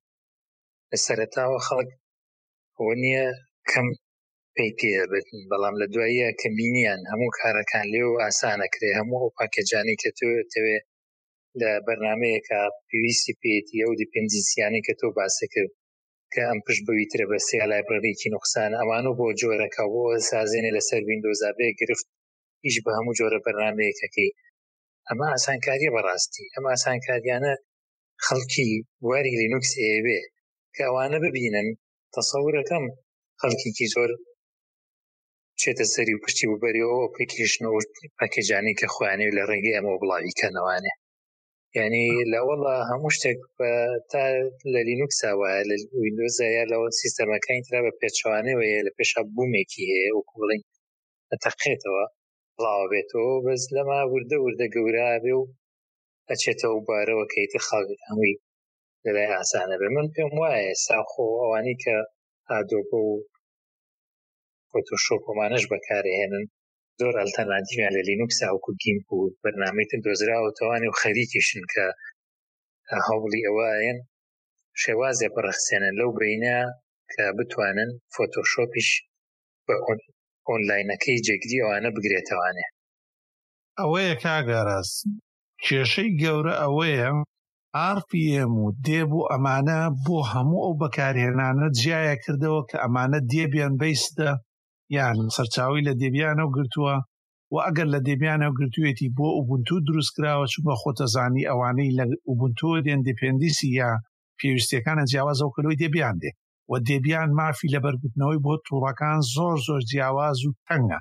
لە 0.92 0.98
سەرتاوە 1.06 1.60
خەڵک 1.68 1.90
ئەوە 2.78 2.94
نییە 3.04 3.28
کەم 3.72 3.88
پێی 4.56 4.72
پێبێتن 4.80 5.42
بەڵام 5.50 5.76
لە 5.82 5.86
دواییە 5.94 6.30
کەمینیان 6.42 7.02
هەموو 7.12 7.36
کارەکان 7.40 7.86
لێ 7.94 8.04
و 8.06 8.20
ئاسانە 8.24 8.68
کرێ 8.74 8.90
هەموو 9.00 9.20
ئەو 9.24 9.36
پاکەجانی 9.38 10.00
کە 10.02 10.10
تۆ 10.18 10.28
تەوێ 10.54 10.78
لە 11.62 11.72
بەرنمەیەکە 11.86 12.60
پێویستی 12.90 13.38
پێێتی 13.42 13.82
ئەو 13.84 13.92
دیپندیسیانی 14.02 14.86
کە 14.88 14.94
تۆ 15.00 15.08
باسە 15.18 15.46
کرد 15.54 15.72
کە 16.34 16.42
ئەم 16.48 16.60
پشت 16.66 16.82
بویترە 16.88 17.26
بەستی 17.32 17.66
لایبرەرێکی 17.72 18.34
نقصان 18.36 18.72
ئەمانە 18.80 19.12
بۆ 19.18 19.26
جۆرەکە 19.40 19.84
بۆ 19.94 20.04
سازێنێ 20.30 20.72
لەسەر 20.78 21.02
وینندۆزابێ 21.08 21.68
گرفت 21.80 22.06
ئیش 22.66 22.76
بە 22.86 22.92
هەموو 22.98 23.18
جۆرە 23.20 23.40
بەرنمەیەکەکەی 23.46 24.32
ئەمە 25.08 25.28
ئاسانکاری 25.34 25.94
بەڕاستی 25.96 26.46
ئەم 26.54 26.66
ئاسانکاریانە 26.72 27.54
خەڵکی 28.26 28.70
واری 29.08 29.38
لینوکس 29.42 29.72
ئێوێ 29.86 30.20
کەوانە 30.78 31.18
ببینن 31.26 31.68
تەسەورەکەم 32.14 32.86
خەڵکیکی 33.42 33.88
زۆر 33.96 34.10
چێتە 35.62 35.86
سەری 35.94 36.14
و 36.16 36.22
پشتی 36.26 36.46
وبەری 36.50 36.86
ئەو 36.90 37.12
پێکیشن 37.16 37.64
پەکەجانی 38.20 38.78
کە 38.80 38.88
خوانێ 38.94 39.28
لە 39.38 39.44
ڕێگەی 39.50 39.76
ئەمە 39.78 39.94
بڵاوی 40.02 40.38
کەنەوانێ 40.42 40.94
یعنی 41.78 42.04
لەوەڵە 42.34 42.76
هەموو 42.90 43.14
شتێک 43.16 43.40
تا 44.12 44.24
لە 44.74 44.80
لینوکسا 44.90 45.30
وایە 45.40 45.64
لە 45.72 45.76
وینندۆزە 46.02 46.48
لەوە 46.72 46.88
سیستەمەکانی 47.02 47.66
تررا 47.68 47.82
بە 47.86 47.92
پێچوانەوەیە 48.02 48.80
لە 48.88 48.92
پێشە 48.98 49.22
بوومێکی 49.34 49.84
هەیە 49.94 50.12
و 50.16 50.26
کوڵین 50.30 50.62
تەقێتەوە 51.44 52.06
بڵاو 52.56 52.90
بێتەوە 52.92 53.36
بەس 53.46 53.64
لەما 53.76 54.00
وردە 54.14 54.38
وردە 54.40 54.68
گەورا 54.76 55.10
بێ 55.24 55.34
و 55.38 55.44
ئەچێتەوە 56.30 56.80
بارەوە 56.88 57.26
کەیتە 57.34 57.60
خاڵت 57.68 58.00
هەمووی 58.08 58.40
لەلای 59.04 59.32
ئاسانە 59.38 59.76
بێ 59.82 59.90
من 59.96 60.08
پێم 60.16 60.32
وایە 60.42 60.76
ساخۆ 60.86 61.26
ئەوانی 61.42 61.76
کە 61.84 61.96
ئادۆبە 62.50 63.00
و 63.10 63.14
فۆتۆشۆپۆمانش 64.70 65.64
بەکارهێنن 65.72 66.46
زۆر 67.02 67.16
ئەلتەرناتیویان 67.22 67.94
لە 67.98 68.02
لینوکسا 68.10 68.48
و 68.54 68.64
کوگیم 68.66 68.98
و 69.16 69.20
بەرنمەیتر 69.44 70.00
دۆزراوە 70.08 70.52
توانێ 70.60 70.88
و 70.90 70.98
خەریکیشن 71.02 71.64
کە 71.74 71.86
هەوڵی 73.08 73.42
ئەوەن 73.48 73.98
شێوازێ 74.84 75.28
بەڕخسێنن 75.36 75.94
لەو 76.00 76.10
برینە 76.18 76.58
کە 77.14 77.24
بتوانن 77.38 77.90
فۆتۆشۆپیش 78.14 78.90
بە 79.66 79.76
ئۆنلاینەکەی 80.48 81.22
جێگیری 81.26 81.62
ئەوانە 81.64 81.90
بگرێتەوانێ 81.96 82.66
ئەوەیە 83.80 84.16
کاگەڕاست 84.24 84.98
کێشەی 85.66 86.10
گەورە 86.22 86.54
ئەوەیە 86.64 87.10
RPM 87.98 88.52
و 88.64 88.68
دێبوو 88.88 89.28
ئەمانە 89.32 89.80
بۆ 90.06 90.18
هەموو 90.32 90.62
ئەو 90.66 90.74
بەکارهێنانە 90.82 91.68
جیایە 91.80 92.16
کردەوە 92.24 92.62
کە 92.70 92.78
ئەمانە 92.84 93.20
دێبیان 93.32 93.74
بیستە 93.82 94.32
یان 94.96 95.18
سەرچاوی 95.36 95.86
لە 95.88 95.94
دێبیانەوە 96.02 96.54
گرتووە 96.58 96.96
و 97.54 97.56
ئەگەر 97.66 97.88
لە 97.96 98.00
دێبیانەوە 98.08 98.58
گرتوێتی 98.60 99.14
بۆ 99.18 99.28
ئوبنتو 99.38 99.76
دروست 99.88 100.12
کراوە 100.16 100.46
چووکە 100.54 100.74
خۆتەزانی 100.82 101.48
ئەوانەی 101.50 101.96
لە 101.98 102.06
ئوبنتۆ 102.28 102.70
دێندیپندیسی 102.88 103.70
یا 103.82 103.90
پێویستەکانە 104.40 105.04
جیاواز 105.12 105.38
ئەو 105.42 105.52
کللوی 105.56 105.80
دێبیان 105.82 106.16
دێ 106.24 106.32
و 106.70 106.74
دێبیان 106.88 107.30
مافی 107.40 107.72
لە 107.76 107.80
بەرگتنەوەی 107.86 108.44
بۆ 108.46 108.54
تووڕەکان 108.68 109.20
زۆر 109.36 109.58
زۆر 109.68 109.82
جیاواز 109.92 110.38
و 110.44 110.56
تەنگە 110.68 111.00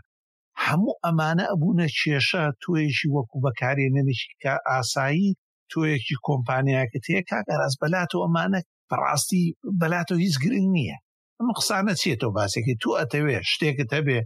هەموو 0.64 0.98
ئەمانە 1.04 1.44
ئەبوونە 1.50 1.86
کێشە 1.98 2.44
توێژی 2.62 3.12
وەکو 3.16 3.36
بەکارێنەنیشی 3.44 4.32
کە 4.42 4.52
ئاسایی 4.68 5.30
توۆیەکی 5.70 6.20
کۆمپانیاکە 6.26 6.98
تەیە 7.06 7.22
کاگەڕاز 7.30 7.74
بەلات 7.80 8.10
و 8.14 8.22
ئەمانە 8.24 8.60
بەڕاستی 8.90 9.44
بەلات 9.80 10.08
و 10.10 10.20
هیچ 10.24 10.34
گرنگ 10.44 10.68
نییە 10.76 10.98
ئەمە 11.40 11.54
قسانە 11.58 11.94
چێتەوە 12.02 12.34
باسێکی 12.36 12.74
تو 12.82 12.90
ئەتەوێ 12.98 13.38
شتێکت 13.50 13.90
هەبێ 13.98 14.18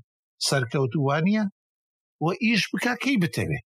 سەرکەوتوانە 0.49 1.43
و 2.25 2.27
ئیش 2.45 2.63
بککەی 2.73 3.21
بتەوێ 3.25 3.61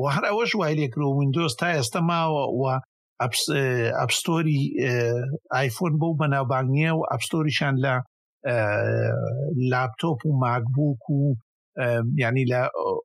و 0.00 0.02
هەر 0.14 0.24
ئەوەش 0.28 0.50
وای 0.58 0.74
لێکرۆ 0.80 1.06
وندۆز 1.10 1.52
تا 1.60 1.68
ئێستا 1.74 2.00
ماوە 2.10 2.44
و 2.58 2.62
ئەپستۆری 4.00 4.60
ئایفۆن 5.54 5.94
بەو 6.00 6.18
بەناوبانگنیە 6.20 6.92
و 6.94 7.06
ئەپستۆریشان 7.10 7.74
لە 7.84 7.94
لاپتۆپ 9.70 10.20
و 10.24 10.36
ماگبووک 10.42 11.02
و 11.18 11.20
ینی 12.22 12.44
لە 12.52 12.60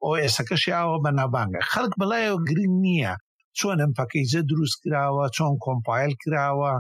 ئۆسەکەشیاوە 0.08 0.98
بەناوبانگە 1.06 1.62
خەک 1.72 1.92
بەلایەوە 2.00 2.40
گرنگ 2.50 2.76
نییە 2.86 3.14
چۆن 3.58 3.78
ئەم 3.84 3.92
پەکەیجە 4.00 4.42
دروست 4.52 4.78
کراوە 4.84 5.26
چۆن 5.38 5.54
کۆمپایل 5.66 6.14
کراوە 6.24 6.74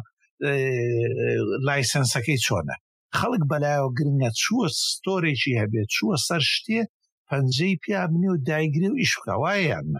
لایسەنسەکەی 1.67 2.37
چۆنە 2.45 2.75
خەڵک 3.17 3.43
بەلایەوە 3.51 3.91
گرنگە 3.97 4.31
چووە 4.41 4.67
ستۆرێکی 4.89 5.59
هەبێت 5.61 5.89
چووە 5.95 6.17
سەر 6.27 6.43
شتێ 6.53 6.79
پەنجەی 7.29 7.79
پیابنی 7.83 8.29
و 8.33 8.41
دایگری 8.47 8.89
و 8.91 8.99
ئیشکەوایانە 9.01 9.99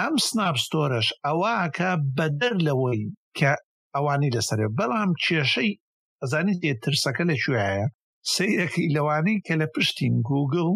ئەم 0.00 0.14
سناب 0.26 0.56
ستۆرەش 0.66 1.08
ئەواکە 1.26 1.90
بەدەر 2.16 2.54
لەوەی 2.66 3.02
کە 3.38 3.50
ئەوانی 3.94 4.34
لەسەرێ 4.36 4.68
بەڵام 4.78 5.10
کێشەی 5.24 5.72
ئەزانیت 6.20 6.62
ترسەکە 6.84 7.22
لەکوێایە 7.30 7.86
سەیرەکەی 8.34 8.92
لەوانەی 8.94 9.42
کە 9.46 9.54
لە 9.60 9.66
پشتین 9.74 10.14
گوگل 10.28 10.68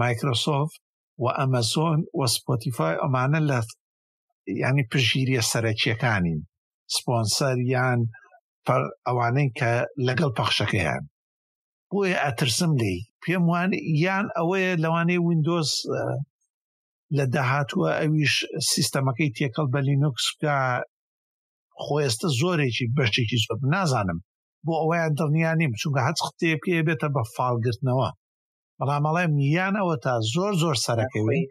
مایکرۆسۆفت 0.00 0.80
و 1.22 1.24
ئەمەزۆن 1.38 2.00
و 2.18 2.20
سپۆتیفای 2.34 3.00
ئەمانە 3.02 3.40
لە 3.50 3.58
ینی 4.62 4.84
پژگیریە 4.90 5.42
سەرەکیەکانین 5.50 6.40
سپۆنسەر 6.96 7.56
یان 7.74 8.00
ئەوانەی 9.06 9.48
کە 9.58 9.72
لەگەڵ 10.06 10.30
پەخشەکەیان 10.38 11.02
بۆیە 11.90 12.18
ئەترسم 12.24 12.72
لی 12.82 12.96
پێم 13.22 13.42
وان 13.50 13.70
یان 14.06 14.26
ئەوەیە 14.36 14.72
لەوانەیە 14.84 15.20
وینندۆز 15.26 15.70
لە 17.16 17.24
داهاتوە 17.34 17.88
ئەویش 18.00 18.34
سیستەمەکەی 18.72 19.34
تێکەڵ 19.36 19.66
بە 19.74 19.80
لینوکسکە 19.88 20.56
خۆێستە 21.84 22.28
زۆرێکی 22.40 22.92
بەشتێکی 22.96 23.42
زۆر 23.44 23.58
نازانم 23.74 24.18
بۆ 24.64 24.72
ئەوەیان 24.80 25.12
دڵنییا 25.18 25.52
نیم 25.60 25.72
چونکە 25.80 26.00
هەچ 26.08 26.18
قوتێ 26.24 26.52
پێ 26.62 26.76
بێتە 26.86 27.08
بە 27.14 27.22
فالگرتنەوە 27.34 28.08
بەڵام 28.78 29.04
ئەڵێم 29.08 29.32
یان 29.56 29.74
ئەوە 29.80 29.96
تا 30.04 30.14
زۆر 30.34 30.52
زۆر 30.62 30.76
سەرەکەوی 30.84 31.42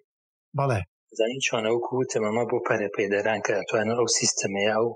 بەڵێ 0.57 0.81
زانی 1.17 1.39
چۆنەوە 1.45 1.79
کوتمەمە 1.87 2.43
بۆ 2.49 2.57
پەرەپێدەران 2.67 3.39
کە 3.45 3.51
ئەتوانە 3.57 3.93
ئەو 3.99 4.07
سیستەمەیە 4.17 4.75
و 4.83 4.87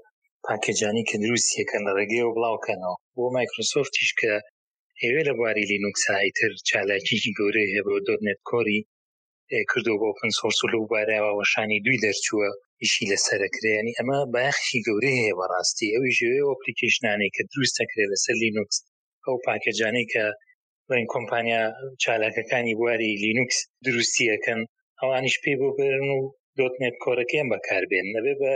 پاکێجانی 0.49 1.03
کە 1.10 1.15
دروستیەکەن 1.23 1.82
لە 1.88 1.91
ڕێگەیەوە 1.99 2.36
بڵاوکەنەوە 2.36 2.95
بۆ 3.15 3.25
مایکرۆسۆفتیش 3.36 4.12
کە 4.19 4.34
ئێوێ 5.01 5.21
لە 5.27 5.34
بواری 5.38 5.69
لینوکسایتر 5.71 6.51
چالاکیی 6.69 7.32
گەورەی 7.38 7.73
هەبەوە 7.75 7.99
دۆرنێت 8.08 8.39
کۆری 8.49 8.79
کردو 9.69 9.93
بۆ 10.01 10.10
پن 10.19 10.32
سۆرس 10.39 10.60
و 10.63 10.71
لەوبارەوەشانی 10.73 11.79
دوی 11.86 12.01
دەرچووە 12.06 12.49
ئیشی 12.82 13.06
لەسەرکرێنی 13.12 13.95
ئەمە 13.97 14.19
باخی 14.36 14.79
گەورەی 14.88 15.17
هەیە 15.19 15.34
بەڕاستی 15.39 15.93
ئەوی 15.93 16.15
ژێوێ 16.17 16.41
ئۆپلیکیشنانی 16.49 17.29
کە 17.36 17.41
دروستەکرێت 17.51 18.08
لەسەر 18.13 18.36
لینوکس 18.43 18.77
ئەو 19.25 19.36
پاکەجانەی 19.45 20.08
کە 20.13 20.23
بڵین 20.88 21.08
کۆمپانیا 21.13 21.63
چالاکەکانی 22.03 22.77
بواری 22.79 23.19
لینوکس 23.23 23.58
دروستیەکەن 23.86 24.62
ئەوانیش 24.99 25.36
پێی 25.43 25.56
بۆ 25.60 25.67
برن 25.79 26.08
و 26.17 26.19
دۆتنێت 26.60 26.95
کۆرەکەیان 27.03 27.47
بەکاربێن 27.53 28.08
نەبێ 28.15 28.34
بە 28.41 28.53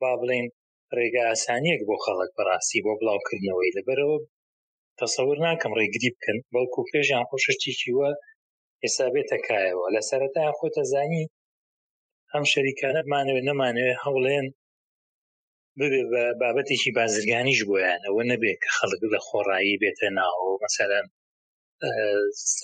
با 0.00 0.12
بڵین 0.20 0.46
ڕێگە 0.98 1.22
ئاسانیەک 1.30 1.80
بۆ 1.88 1.96
خەڵک 2.04 2.30
بەڕاستی 2.36 2.82
بۆ 2.84 2.92
بڵاوکردنەوەی 3.00 3.74
لەبەرەوە 3.76 4.18
تەسەور 5.00 5.36
ناکەم 5.46 5.72
ڕێگری 5.80 6.10
بکەن 6.14 6.38
بەڵکو 6.52 6.88
پێژیان 6.90 7.24
خۆشتیوە 7.30 8.10
ئێستا 8.82 9.06
بێتەکایەوە 9.14 9.86
لە 9.96 10.02
سەرەتا 10.08 10.44
خۆتە 10.58 10.82
زانی 10.92 11.24
ئەم 12.32 12.44
شەریکانەمانوێت 12.52 13.44
نەمانوێت 13.50 13.98
هەوڵێن 14.04 14.46
ببێ 15.78 16.02
بابەتێکی 16.40 16.94
بازرگانیش 16.98 17.60
بۆیان 17.68 18.00
ئەوە 18.06 18.22
نەبێت 18.30 18.58
کە 18.64 18.70
خەڵک 18.78 19.02
لە 19.14 19.20
خۆڕایی 19.26 19.80
بێتە 19.82 20.08
ناوە 20.18 20.52
مەسەرەن 20.64 21.06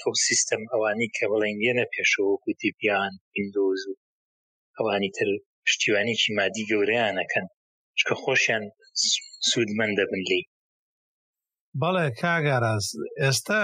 ئەو 0.02 0.12
سیستم 0.26 0.62
ئەوانی 0.72 1.08
کە 1.16 1.24
بڵێن 1.30 1.56
یەنە 1.66 1.84
پێشەوەکو 1.92 2.48
تیپیان 2.60 3.12
وینندۆز 3.32 3.80
و 3.86 3.94
ئەوانی 4.76 5.10
تر 5.16 5.28
پشتیوانێکی 5.64 6.30
مادی 6.38 6.64
گەوریانەکەن 6.70 7.46
چکە 7.98 8.14
خۆشیان 8.24 8.62
سوودمەند 9.50 9.94
دەبن 10.00 10.22
لی 10.30 10.40
بەڵێ 11.80 12.06
کاگاراز 12.20 12.86
ئێستا 13.22 13.60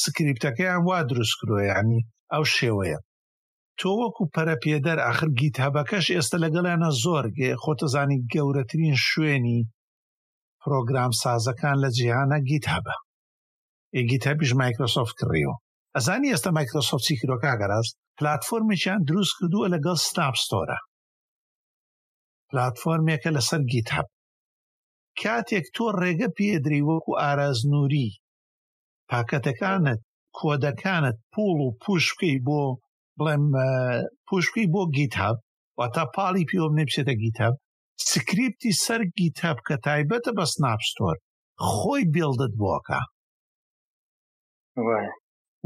سکریپتەکەیان 0.00 0.80
وا 0.88 0.98
دروست 1.10 1.34
کرۆە 1.38 1.60
ینی 1.72 2.00
ئەو 2.32 2.44
شێوەیە 2.54 2.98
تۆ 3.78 3.88
وەکو 4.02 4.30
پەرەپێدەر 4.34 4.98
آخر 5.10 5.28
گیت 5.40 5.56
هەبەکەش 5.64 6.06
ئێستا 6.16 6.36
لەگەڵیانە 6.44 6.90
زۆر 7.04 7.24
گێ 7.38 7.50
خۆتەزانی 7.62 8.18
گەورەترین 8.32 8.96
شوێنی 9.08 9.60
پرۆگرام 10.62 11.12
سازەکان 11.22 11.76
لە 11.84 11.88
جیهانە 11.96 12.38
گیت 12.50 12.64
هەبە 12.74 12.96
ئێگیت 13.96 14.22
هەبیش 14.30 14.50
مایکرۆسۆفت 14.60 15.14
کڕیەوە 15.20 15.56
ئەزانی 15.94 16.30
ئێستا 16.32 16.50
مایکرۆسۆفتی 16.58 17.18
کرۆکاگەڕاست 17.20 17.92
پلتفۆرمێکیان 18.18 19.00
دروست 19.08 19.32
کردووە 19.38 19.68
لەگەڵ 19.74 19.96
ستاپ 20.08 20.34
ستۆرە 20.44 20.78
پلتفۆرمێکە 22.52 23.30
لەسەر 23.36 23.62
گیت 23.72 23.88
هەب 23.96 24.08
کاتێک 25.20 25.66
تۆ 25.74 25.84
ڕێگە 26.00 26.28
پێدری 26.36 26.86
وەکو 26.88 27.12
ئارازنووری 27.20 28.10
پاکەتەکانت 29.10 30.00
کۆدەکانت 30.38 31.16
پۆڵ 31.32 31.56
و 31.66 31.68
پوشکی 31.82 32.34
بۆ 32.46 32.62
بڵێم 33.18 33.44
پوشکی 34.26 34.64
بۆ 34.72 34.82
گیت 34.96 35.14
هەب 35.22 35.36
واتە 35.78 36.04
پاڵی 36.14 36.48
پیۆم 36.50 36.72
نێبچێتە 36.78 37.14
گیت 37.22 37.36
هەب 37.44 37.54
سکریپتی 38.10 38.72
سەر 38.84 39.00
گیت 39.18 39.36
هەب 39.46 39.58
کە 39.66 39.74
تایبەتە 39.84 40.30
بە 40.38 40.44
سناپستۆر 40.54 41.16
خۆی 41.70 42.04
بێڵدت 42.14 42.52
بۆکە 42.60 43.00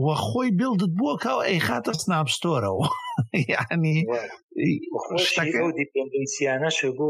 وە 0.05 0.17
خۆی 0.27 0.51
بلدت 0.61 0.91
بووە 0.99 1.15
کاوە 1.25 1.43
ئەی 1.49 1.61
خاتە 1.69 1.93
سناپستۆرەوە 2.03 2.87
یعنی 3.55 3.95
دیپندسیانەش 5.79 6.79
بۆ 6.99 7.09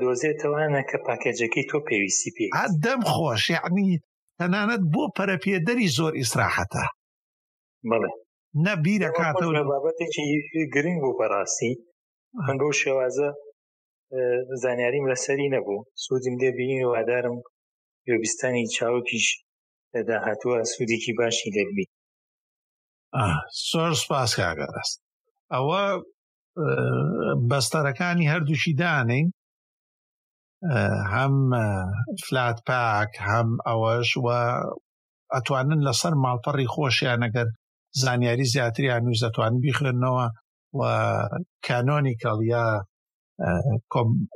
دۆزێتەوەە 0.00 0.82
کە 0.90 0.98
پاکەجەکەی 1.06 1.66
تۆ 1.70 1.78
پێویستی 1.88 2.30
پێ 2.36 2.46
دەم 2.84 3.00
خۆش 3.12 3.42
یعنی 3.56 3.86
تەنانەت 4.38 4.82
بۆ 4.92 5.02
پەرەپێدەری 5.16 5.88
زۆر 5.98 6.12
ئیسراحەتە 6.20 6.84
بڵێ 7.88 8.10
نەبیرە 8.66 9.10
کاتەوە 9.18 9.52
لە 9.58 9.62
بابەتێکی 9.70 10.24
گرنگ 10.74 10.98
بوو 11.02 11.18
بەڕاستی 11.20 11.72
هەنگە 12.46 12.64
و 12.68 12.78
شێوازە 12.82 13.28
زانیاریم 14.62 15.06
لەسەری 15.12 15.52
نەبوو 15.54 15.86
سوودیم 16.04 16.36
دێبیین 16.42 16.82
وادارم 16.92 17.36
وێبیستانی 18.08 18.64
چاوکیش 18.76 19.26
لە 19.94 20.00
داهاتوە 20.08 20.56
سوودێکی 20.72 21.12
باشی 21.20 21.50
لەبی 21.58 21.86
زۆر 23.70 23.92
سپاس 24.02 24.30
کاگەڕاست 24.38 24.96
ئەوە 25.54 25.82
بەستەرەکانی 27.50 28.30
هەردووشی 28.32 28.74
دانین 28.80 29.28
هەم 31.14 31.34
فلات 32.24 32.58
پاک 32.68 33.10
هەم 33.30 33.48
ئەوەش 33.66 34.10
و 34.24 34.26
ئەتوانن 35.34 35.80
لەسەر 35.88 36.14
ماڵپەڕی 36.24 36.70
خۆشیانەگەر 36.74 37.48
زانیاری 38.02 38.50
زیاتریان 38.54 39.02
نووز 39.06 39.20
دەتوانن 39.24 39.58
بیخێنەوە 39.64 40.26
و 40.78 40.80
کانۆنیکەڵ 41.66 42.38
یا 42.54 42.66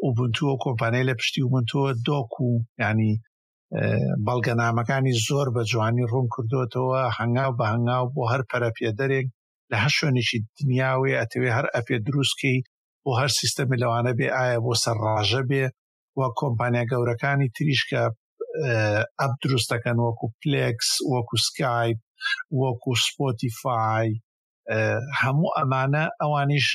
ئۆبنتووە 0.04 0.54
کۆمپانای 0.64 1.08
لە 1.10 1.14
پشتی 1.20 1.42
وبنتووە 1.44 1.90
دۆک 2.06 2.30
و 2.46 2.50
ینی 2.82 3.12
بەڵگەنامەکانی 4.26 5.18
زۆر 5.26 5.46
بە 5.56 5.62
جوانی 5.70 6.08
ڕوون 6.12 6.26
کردوێتەوە 6.34 6.98
هەنگاو 7.18 7.56
بە 7.58 7.64
هەنگاو 7.72 8.04
بۆ 8.14 8.22
هەر 8.32 8.42
پەرەپێدەرێک 8.50 9.26
لە 9.70 9.76
هەر 9.82 9.92
شوێنێکی 9.98 10.38
دنیاوی 10.58 11.16
ئەتەوێ 11.20 11.50
هەر 11.58 11.66
ئەپێ 11.74 11.96
دروستکی 12.06 12.56
بۆ 13.02 13.10
هەر 13.20 13.30
سیستەمی 13.40 13.80
لەوانە 13.82 14.12
بێ 14.18 14.28
ئایا 14.36 14.58
بۆ 14.64 14.72
سەرڕاژە 14.82 15.42
بێ 15.50 15.64
وە 16.18 16.26
کۆمپانیا 16.40 16.84
گەورەکانی 16.90 17.52
تریشکە 17.56 18.02
ئەپ 19.20 19.32
دروستەکەن 19.42 19.98
وەکو 20.06 20.26
پلکس 20.40 20.90
وەکو 21.12 21.36
سکایپ 21.46 21.98
وەکو 22.62 22.90
سپۆتیفاای 23.06 24.10
هەموو 25.22 25.54
ئەمانە 25.58 26.04
ئەوانیش 26.20 26.68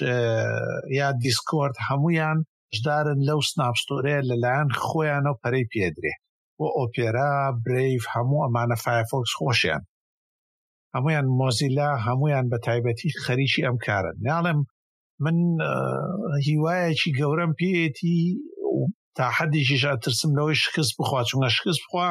یا 0.99 1.07
دیسکۆرد 1.23 1.75
هەمویان 1.87 2.37
شدارن 2.75 3.19
لەو 3.29 3.39
سناپستۆرەیە 3.51 4.27
لەلایەن 4.29 4.69
خۆیانەوە 4.87 5.39
پەرەی 5.43 5.69
پێدرێ 5.73 6.13
بۆ 6.59 6.67
ئۆپێرا 6.79 7.33
برف 7.65 8.03
هەموو 8.13 8.43
ئەمانە 8.45 8.77
فایفۆکس 8.83 9.31
خۆشیان 9.39 9.83
هەمویان 10.93 11.25
مۆزیلا 11.39 11.89
هەمویان 12.07 12.45
بە 12.51 12.57
تایبەتی 12.65 13.15
خەریکی 13.23 13.65
ئەم 13.65 13.77
کارن 13.85 14.15
ناڵم 14.27 14.59
من 15.23 15.37
هیوایەکی 16.47 17.15
گەورەم 17.19 17.51
پێێتی 17.59 18.17
تا 19.15 19.25
حەدیشیش 19.37 19.83
ئەترسم 19.91 20.31
لەوەی 20.37 20.61
شکست 20.63 20.91
بخوا 20.99 21.19
چونگە 21.29 21.49
شکست 21.57 21.81
بخوا 21.85 22.09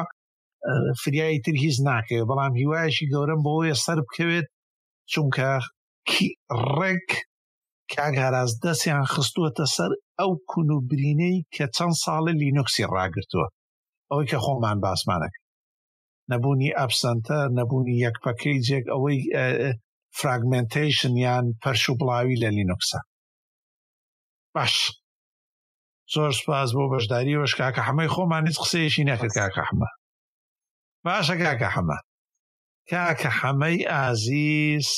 فریایی 1.01 1.43
تر 1.45 1.55
هیچ 1.65 1.77
ناکەوێت 1.87 2.27
بەڵام 2.29 2.53
هیوایەکی 2.61 3.09
گەورەم 3.13 3.39
بۆیە 3.45 3.75
سەر 3.85 3.97
بکەوێت 4.05 4.47
چونکە 5.11 5.49
ڕێک 6.77 7.09
کاگاراز 7.93 8.51
دەستیان 8.63 9.05
خستووەتە 9.13 9.65
سەر 9.75 9.91
ئەو 10.19 10.31
کون 10.51 10.67
و 10.75 10.79
برینەی 10.89 11.45
کە 11.55 11.65
چەند 11.75 11.95
ساڵە 12.03 12.31
لینوکسی 12.41 12.89
ڕاگرتووە 12.95 13.47
ئەوەی 14.11 14.27
کە 14.31 14.37
خۆمان 14.43 14.77
باسمانەکە 14.85 15.41
نەبوونی 16.31 16.75
ئەپسەنتە 16.79 17.39
نەبوونی 17.57 18.01
یەکپەکەی 18.05 18.63
جێک 18.67 18.85
ئەوەی 18.93 19.17
فراگمنتشن 20.19 21.13
یان 21.25 21.45
پەرش 21.61 21.83
و 21.89 21.93
بڵاوی 21.99 22.39
لە 22.43 22.49
لینوکسە 22.57 22.99
باش 24.55 24.75
زۆر 26.13 26.31
سپاس 26.39 26.69
بۆ 26.77 26.83
بەشداری 26.93 27.39
وەش 27.39 27.53
کاکە 27.59 27.81
حمەی 27.87 28.11
خۆمان 28.13 28.43
هیچ 28.49 28.57
قسەیەشی 28.63 29.07
نەکرد 29.09 29.33
کاکە 29.39 29.63
حمە 29.69 29.89
باشە 31.05 31.35
کاکە 31.43 31.69
حمە 31.75 31.97
کاکە 32.91 33.31
حەمەی 33.39 33.77
ئازیز 33.93 34.89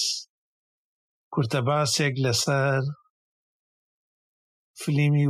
کورتە 1.34 1.60
باسێک 1.68 2.14
لەسەر 2.26 2.82
فلیمی 4.82 5.28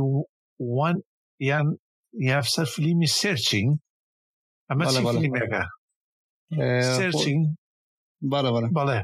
وان 0.74 0.96
یان 1.50 1.66
یافسەر 2.28 2.64
فلیمی 2.74 3.06
سرچین 3.18 3.68
ئەمە 4.70 4.84
فلیمێکە 5.14 5.62
سرچین 6.96 7.40
بەڵە 8.30 8.50
بەڵێ 8.76 9.00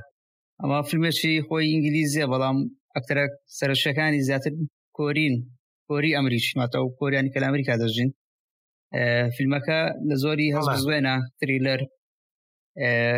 ئەما 0.61 0.79
فیلمێکی 0.91 1.33
خۆی 1.47 1.71
ئینگلیزیە 1.73 2.27
بەڵام 2.33 2.59
ئەکتەرە 2.95 3.25
سەرشەکانی 3.59 4.25
زیاتر 4.29 4.53
کۆرین 4.97 5.35
کۆری 5.89 6.17
ئەمریکیماتە 6.19 6.79
و 6.81 6.95
کۆریانی 6.99 7.31
کە 7.33 7.39
لە 7.43 7.47
ئەمریکا 7.49 7.75
دەژین 7.83 8.11
فیلمەکە 9.37 9.81
لە 10.09 10.15
زۆری 10.23 10.55
هەز 10.57 10.67
زوێنە 10.85 11.15
تریلەر 11.41 11.81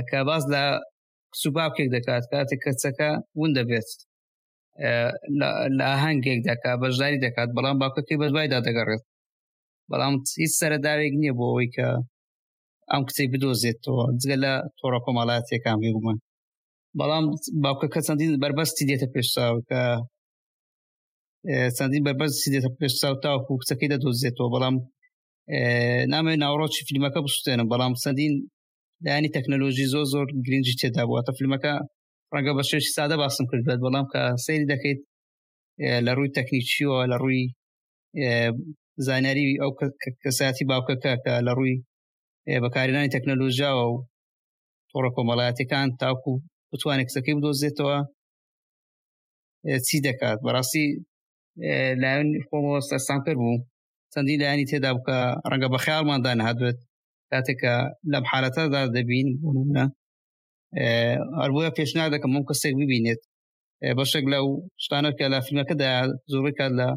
کە 0.08 0.18
باز 0.28 0.42
لە 0.54 0.64
سوبابکێک 1.40 1.88
دەکات 1.96 2.24
کاتێک 2.32 2.60
کەچەکە 2.64 3.10
ون 3.40 3.50
دەبێت 3.58 3.88
لە 5.78 5.84
ئاهەنگێک 5.90 6.40
دەکات 6.48 6.76
بەشداری 6.82 7.22
دەکات 7.26 7.48
بەڵام 7.56 7.76
باکەکەی 7.82 8.18
بەدوایدا 8.22 8.58
دەگەڕێت 8.68 9.04
بەڵام 9.90 10.14
هیچ 10.40 10.52
سەرداوێک 10.60 11.12
نییە 11.20 11.32
بۆ 11.38 11.44
ئەوەی 11.50 11.70
کە 11.76 11.88
ئەم 12.90 13.02
کتێب 13.08 13.28
بدۆزێتەوە 13.32 14.04
جگە 14.20 14.36
لە 14.44 14.52
تۆڕە 14.78 15.00
کۆمەڵاتێکام 15.04 15.78
بێگومان 15.82 16.18
بەڵام 16.98 17.24
باوکە 17.62 17.88
کە 17.94 18.00
چەندین 18.06 18.30
بربەستی 18.42 18.84
دێتە 18.90 19.08
پێشساوکە 19.14 19.82
چەندین 21.76 22.02
بەربەستی 22.06 22.50
دێتە 22.54 22.70
پێشساو 22.80 23.14
تاوکو 23.24 23.52
کچەکەی 23.60 23.90
دەدۆزێتەوە 23.92 24.48
بەڵام 24.54 24.76
نامێ 26.12 26.34
ناوڕۆکی 26.42 26.82
فیلمەکە 26.88 27.20
بسوێنم 27.24 27.66
بەڵام 27.72 27.92
چەندین 28.02 28.34
لایانی 29.04 29.32
تەکنەلۆژی 29.36 29.90
زۆ 29.92 30.00
زۆر 30.12 30.26
گرنگجی 30.46 30.78
تێدا 30.80 31.02
بووە 31.08 31.20
فیلمەکە 31.38 31.72
ڕەنگە 32.34 32.52
بە 32.58 32.64
شێشی 32.70 32.92
سادە 32.96 33.16
باسم 33.22 33.44
کرد 33.50 33.64
بێت 33.68 33.80
بەڵام 33.86 34.06
کە 34.12 34.20
سەیری 34.44 34.70
دەکەیت 34.72 35.00
لە 36.06 36.12
ڕووی 36.16 36.34
تەکنیکییەوە 36.36 36.98
لە 37.10 37.16
ڕووی 37.22 37.42
زانیاری 39.06 39.44
ئەو 39.62 39.70
کەساتی 40.22 40.64
باوکەکە 40.70 41.12
کە 41.24 41.32
لە 41.46 41.52
ڕووی 41.58 41.76
بەکارێنانی 42.64 43.12
تەکنەلۆژیاوە 43.14 43.84
و 43.88 43.96
تۆڕە 44.90 45.10
کۆمەڵایەتەکان 45.16 45.88
تاکو 46.00 46.32
بتوانێت 46.70 47.06
کەسەکەی 47.08 47.36
بدۆزێتەوە 47.38 47.96
چی 49.86 49.96
دەکات 50.06 50.38
بەڕاستی 50.44 50.86
لایەن 52.02 52.28
خۆمەوە 52.46 52.80
سەستانکەر 52.90 53.36
بوو 53.40 53.62
چەندی 54.12 54.38
لایانی 54.42 54.68
تێدا 54.70 54.90
بکە 54.98 55.18
ڕەنگە 55.50 55.68
بە 55.72 55.78
خیاڵماندان 55.84 56.38
هاتوێت 56.46 56.78
کاتێککە 57.30 57.74
لەم 58.12 58.24
حالەتەدا 58.30 58.82
دەبین 58.96 59.28
بوونە 59.40 59.84
ئەربە 61.40 61.66
پێشنا 61.78 62.04
دەکەم 62.14 62.30
ئەم 62.34 62.44
کەسێک 62.50 62.74
ببینێت 62.80 63.20
بەشێک 63.98 64.24
لەو 64.32 64.46
شتانە 64.84 65.10
کە 65.18 65.24
لە 65.32 65.38
فیلمەکەدا 65.46 65.90
زۆڕێکات 66.32 66.72
لە 66.80 66.88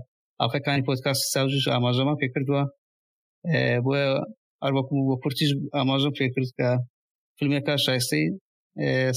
ئافەکانی 0.42 0.86
پۆتکاس 0.90 1.20
ساوجش 1.34 1.66
ئاماژەمان 1.72 2.18
پێکردووە 2.22 2.64
بۆ 3.86 3.94
ئەروەکم 4.64 4.98
بۆ 5.08 5.16
پرتیش 5.24 5.50
ئاماژم 5.78 6.14
پێکرد 6.20 6.50
کە 6.58 6.68
فیلمێکا 7.38 7.74
شایستی 7.86 8.24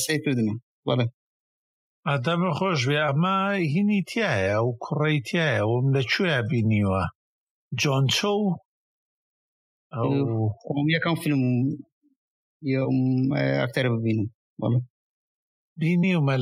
سیکردنە 0.05 0.55
بەڵێ 0.87 1.07
ئەدەمە 2.09 2.51
خۆش 2.59 2.81
بێ 2.89 2.99
ئەمە 3.07 3.37
هینی 3.73 4.01
تایە 4.11 4.59
و 4.67 4.71
کوڕی 4.85 5.19
تایە 5.29 5.63
وم 5.67 5.87
لەکوێ 5.97 6.35
بینیوە 6.51 7.03
جۆنچۆ 7.81 8.35
یەکەم 10.97 11.17
فیلم 11.23 11.43
ئەکتەر 13.63 13.87
ببینم 13.95 14.27
بەڵێ 14.61 14.81
بینیومە 15.81 16.37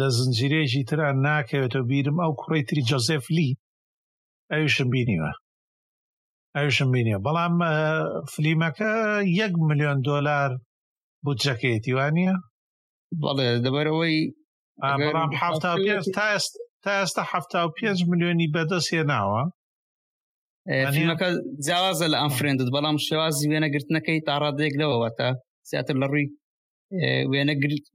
لە 0.00 0.06
زنجیرێژی 0.18 0.86
تران 0.88 1.16
ناکەوێتەوە 1.26 1.88
بیرم 1.90 2.16
ئەو 2.24 2.32
کوڕی 2.40 2.62
تری 2.68 2.86
جۆزف 2.90 3.26
لی 3.38 3.50
ئەویشم 4.52 4.88
بینیوە 4.94 5.30
ئەویشم 6.56 6.88
بینیوە 6.94 7.18
بەڵام 7.26 7.54
فلیمەکە 8.32 8.92
یەک 9.40 9.52
میلیۆن 9.68 9.98
دۆلار 10.08 10.50
بودجەکەیەتی 11.24 11.94
وانە 11.98 12.32
بەڵێ 13.22 13.48
دەبەرەوەی 13.64 14.16
ئامڕام 14.84 15.30
حفتا 15.40 15.72
پێ 15.84 15.94
تاست 16.16 16.52
تا 16.84 16.92
ئێستا 17.00 17.22
هەفتا 17.32 17.60
و 17.66 17.74
پێ 17.76 17.88
میلیۆنی 18.10 18.52
بەدەست 18.54 18.88
هێناوە 18.94 19.42
فیلمەکە 20.94 21.28
جیاوازە 21.66 22.06
لە 22.12 22.16
ئەم 22.20 22.32
فرێندت 22.38 22.68
بەڵام 22.74 22.96
شێوازی 23.06 23.48
وێنەگرتنەکەی 23.50 24.24
تاڕادێک 24.28 24.74
لەوەوەتە 24.80 25.28
زیاتر 25.70 25.96
لە 26.02 26.06
ڕووی 26.12 26.26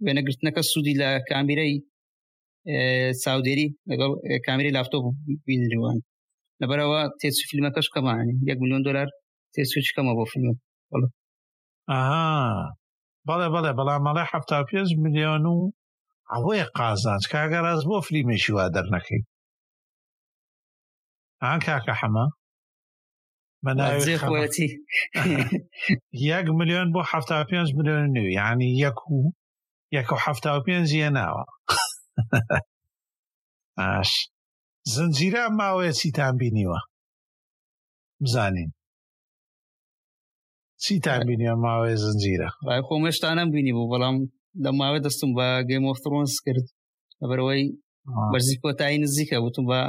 وێنەگرتنەکە 0.07 0.61
سوودی 0.71 0.95
لە 1.01 1.07
کامیرەی 1.31 1.73
ساودێری 3.23 3.67
لەگەڵ 3.89 4.11
کامیری 4.47 4.75
لافتۆ 4.77 4.97
بینریوان 5.47 5.97
لەبەرەوە 6.63 7.01
تێچی 7.19 7.47
فیلمەکەش 7.49 7.87
کەمانی 7.93 8.35
یەک 8.49 8.57
میلیۆن 8.61 8.83
دلار 8.87 9.09
تێچکەمە 9.53 10.13
بۆ 10.17 10.23
فیلم 10.31 10.47
بەڵێ 13.27 13.47
بەڵێ 13.53 13.71
بەڵام 13.77 14.01
مەڵێ 14.07 14.23
هەفتا 14.31 14.57
پێنج 14.69 14.89
میلیۆن 15.03 15.43
و 15.53 15.57
ئەوەیە 16.31 16.65
قازانج 16.77 17.23
کاگەڕاز 17.31 17.81
بۆ 17.89 17.97
فلیمێکی 18.07 18.51
وا 18.55 18.65
دەرنەکەی 18.75 19.21
ئان 21.43 21.59
کاکە 21.67 21.93
حەمە 21.99 22.25
بەناوێتی 23.63 24.67
یەک 26.31 26.45
میلیۆن 26.57 26.87
بۆ 26.93 27.01
هەفتا 27.11 27.37
پێنج 27.49 27.69
میلیۆن 27.77 28.03
نو 28.17 28.21
یعنی 28.39 28.67
یەک 28.83 28.97
و 29.13 29.17
یەک 29.97 30.09
و 30.13 30.17
هەفتا 30.25 30.51
پێنج 30.65 30.87
یە 31.01 31.09
ناوە 31.17 31.43
ئاش 33.79 34.11
زنجیرە 34.91 35.43
ماوەیە 35.59 35.93
چیتان 35.99 36.33
بینیوە 36.41 36.79
بزانین 38.23 38.69
چیتان 40.83 41.21
بینیە 41.27 41.53
ماوەیە 41.65 41.95
زنجیرە 42.05 42.49
خۆم 42.87 43.03
هێشتانم 43.07 43.47
بینی 43.55 43.73
بوو 43.75 43.91
بەڵام 43.93 44.15
لە 44.63 44.69
ماوە 44.79 44.99
دەستم 45.05 45.31
بە 45.37 45.47
گەیم 45.69 45.83
ئۆفترۆنس 45.89 46.33
کرد 46.45 46.65
لەبەرەوەی 47.21 47.63
بەرزی 48.31 48.55
کۆتایی 48.63 49.01
نزیکە 49.03 49.37
وتم 49.41 49.65
بە 49.69 49.79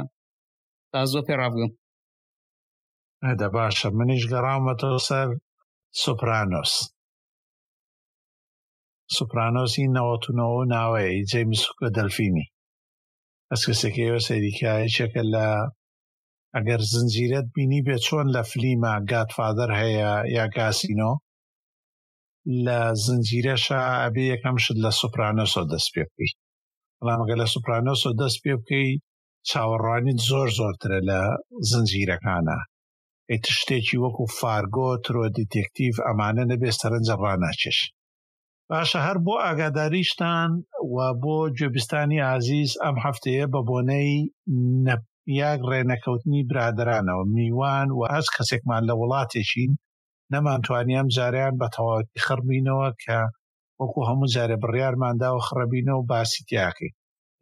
تا 0.91 0.99
زۆ 1.11 1.19
پێ 1.27 1.33
ڕابگەم 1.41 1.71
ئەدە 3.25 3.47
باشە 3.55 3.87
منیش 3.97 4.23
گەڕامەتە 4.31 4.89
سەر 5.07 5.27
سوپرانۆس 6.01 6.71
سوپرانۆسی 9.15 9.91
نەوەتونەوە 9.97 10.61
ناوەیە 10.73 11.09
جێمسوکە 11.31 11.87
دەلفینی 11.97 12.45
ئەس 13.53 13.61
کەسێکی 13.67 14.03
ئێوە 14.05 14.21
سەریکایەکێکە 14.27 15.23
لە 15.33 15.47
ئەگەر 16.55 16.81
زنجیرەت 16.91 17.47
بینی 17.55 17.81
بێت 17.87 18.01
چۆن 18.07 18.27
لە 18.35 18.41
فلیمە 18.51 18.93
گاتفادر 19.11 19.69
هەیە 19.81 20.11
یا 20.37 20.45
گاسینۆ 20.55 21.11
لە 22.65 22.79
زنجیرەشە 23.05 23.81
ئەبێ 24.01 24.23
یەکەم 24.33 24.55
شت 24.63 24.77
لە 24.85 24.91
سوپرانۆسۆ 24.99 25.61
دەست 25.71 25.89
پێ 25.93 26.03
بکەی 26.09 26.31
بەڵام 26.97 27.19
ئەگە 27.21 27.35
لە 27.41 27.47
سوپرانۆسۆ 27.53 28.09
دەست 28.21 28.37
پێ 28.43 28.53
بکەی 28.61 28.89
چاوەڕوانیت 29.49 30.19
زۆر 30.29 30.47
زۆرترە 30.57 30.99
لە 31.09 31.21
زنجیرەکانە 31.69 32.59
ئیت 33.31 33.45
شتێکی 33.57 33.97
وەکو 34.03 34.23
فارگۆ 34.39 34.89
ترۆ 35.05 35.23
دیتێکتیڤ 35.37 35.95
ئەمانە 36.07 36.43
نەبێ 36.51 36.69
سەرنجە 36.79 37.15
ڕناچێش 37.21 37.79
باشە 38.71 38.99
هەر 39.07 39.17
بۆ 39.25 39.35
ئاگاداریشتان 39.45 40.49
و 40.93 40.95
بۆ 41.23 41.37
گوێبیستانی 41.57 42.19
عزیز 42.35 42.69
ئەم 42.83 42.95
هەفتەیە 43.05 43.45
بە 43.53 43.59
بۆنەی 43.69 44.11
نەپ 44.85 45.01
یاک 45.41 45.59
ڕێنەکەوتنی 45.69 46.47
برادرانەوە 46.49 47.23
میوان 47.35 47.87
و 47.97 48.01
ئەس 48.11 48.27
کەسێکمان 48.35 48.81
لە 48.89 48.93
وڵاتێکین 48.99 49.71
نەمانتوانیم 50.33 51.07
جاریان 51.15 51.53
بە 51.61 51.67
تەواوەتی 51.75 52.23
خڕبینەوە 52.25 52.89
کە 53.03 53.19
وەکو 53.79 53.99
هەموو 54.09 54.31
جارێ 54.35 54.57
بڕیارماندا 54.63 55.29
و 55.33 55.43
خڕبینەوە 55.47 55.99
و 55.99 56.07
باسیتیاکەی 56.11 56.91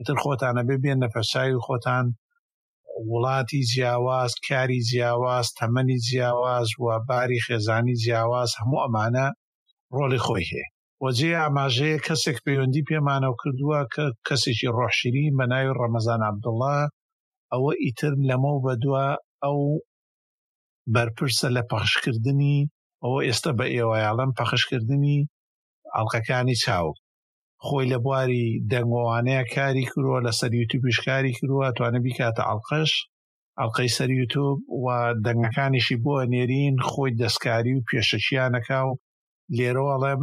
تر 0.07 0.17
خۆتانە 0.23 0.61
بێ 0.67 0.75
بێن 0.83 0.97
نەپەسای 1.03 1.51
و 1.55 1.63
خۆتان 1.67 2.05
وڵاتی 3.11 3.61
جیاواز 3.71 4.31
کاری 4.47 4.79
جیاواز 4.89 5.45
تەمەنی 5.59 5.97
جیاواز 6.07 6.67
و 6.83 6.85
باری 7.09 7.43
خێزانی 7.45 7.95
جیاواز 8.03 8.49
هەموو 8.59 8.83
ئەمانە 8.85 9.25
ڕۆڵی 9.95 10.21
خۆی 10.27 10.47
هەیە 10.53 10.67
وەجێ 11.03 11.31
ئاماژەیە 11.41 11.99
کەسێک 12.07 12.37
پەیوەندی 12.45 12.85
پێمانەوە 12.89 13.39
کردووە 13.41 13.79
کە 13.93 14.05
کەسێکی 14.27 14.71
ڕۆحشیری 14.75 15.33
بە 15.37 15.45
ناوی 15.51 15.75
ڕەمەزان 15.79 16.21
عبدڵە 16.29 16.77
ئەوە 17.51 17.71
ئیتر 17.83 18.13
لەمە 18.29 18.53
بەدووە 18.65 19.05
ئەو 19.43 19.59
بەرپرسە 20.93 21.47
لە 21.55 21.63
پەخشکردنی 21.71 22.57
ئەوە 23.03 23.19
ئێستا 23.27 23.51
بە 23.59 23.65
ئێوەیاڵم 23.75 24.31
پەخشکردنی 24.37 25.19
ئەڵلقەکانی 25.93 26.55
چاو 26.63 26.87
خۆی 27.65 27.85
لە 27.91 27.97
بواری 28.05 28.45
دەنگۆوانەیە 28.71 29.43
کاری 29.55 29.89
کردووە 29.91 30.19
لە 30.27 30.31
سەر 30.39 30.51
یوتوبیش 30.59 30.97
کاری 31.07 31.35
کردووە 31.37 31.67
توانە 31.75 31.99
بیکاتە 32.05 32.41
ئەڵلقەش 32.49 32.91
ئەڵلقەی 33.59 33.89
سەر 33.97 34.09
یوتوب 34.19 34.55
و 34.83 34.85
دەنگەکانیشی 35.25 35.97
بۆە 36.03 36.21
نێرین 36.33 36.75
خۆی 36.89 37.15
دەستکاری 37.21 37.73
و 37.75 37.85
پێشەچیانەکە 37.89 38.79
و 38.87 38.91
لێرەوەڵێم 39.57 40.21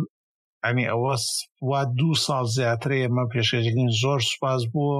ئەمی 0.66 0.86
ئەوە 0.92 1.14
وا 1.68 1.80
دوو 1.98 2.14
ساڵ 2.24 2.44
زیاتر 2.56 2.90
ئێمە 3.00 3.24
پێشێژین 3.32 3.88
زۆر 4.02 4.20
سوپاز 4.30 4.62
بووە 4.72 4.98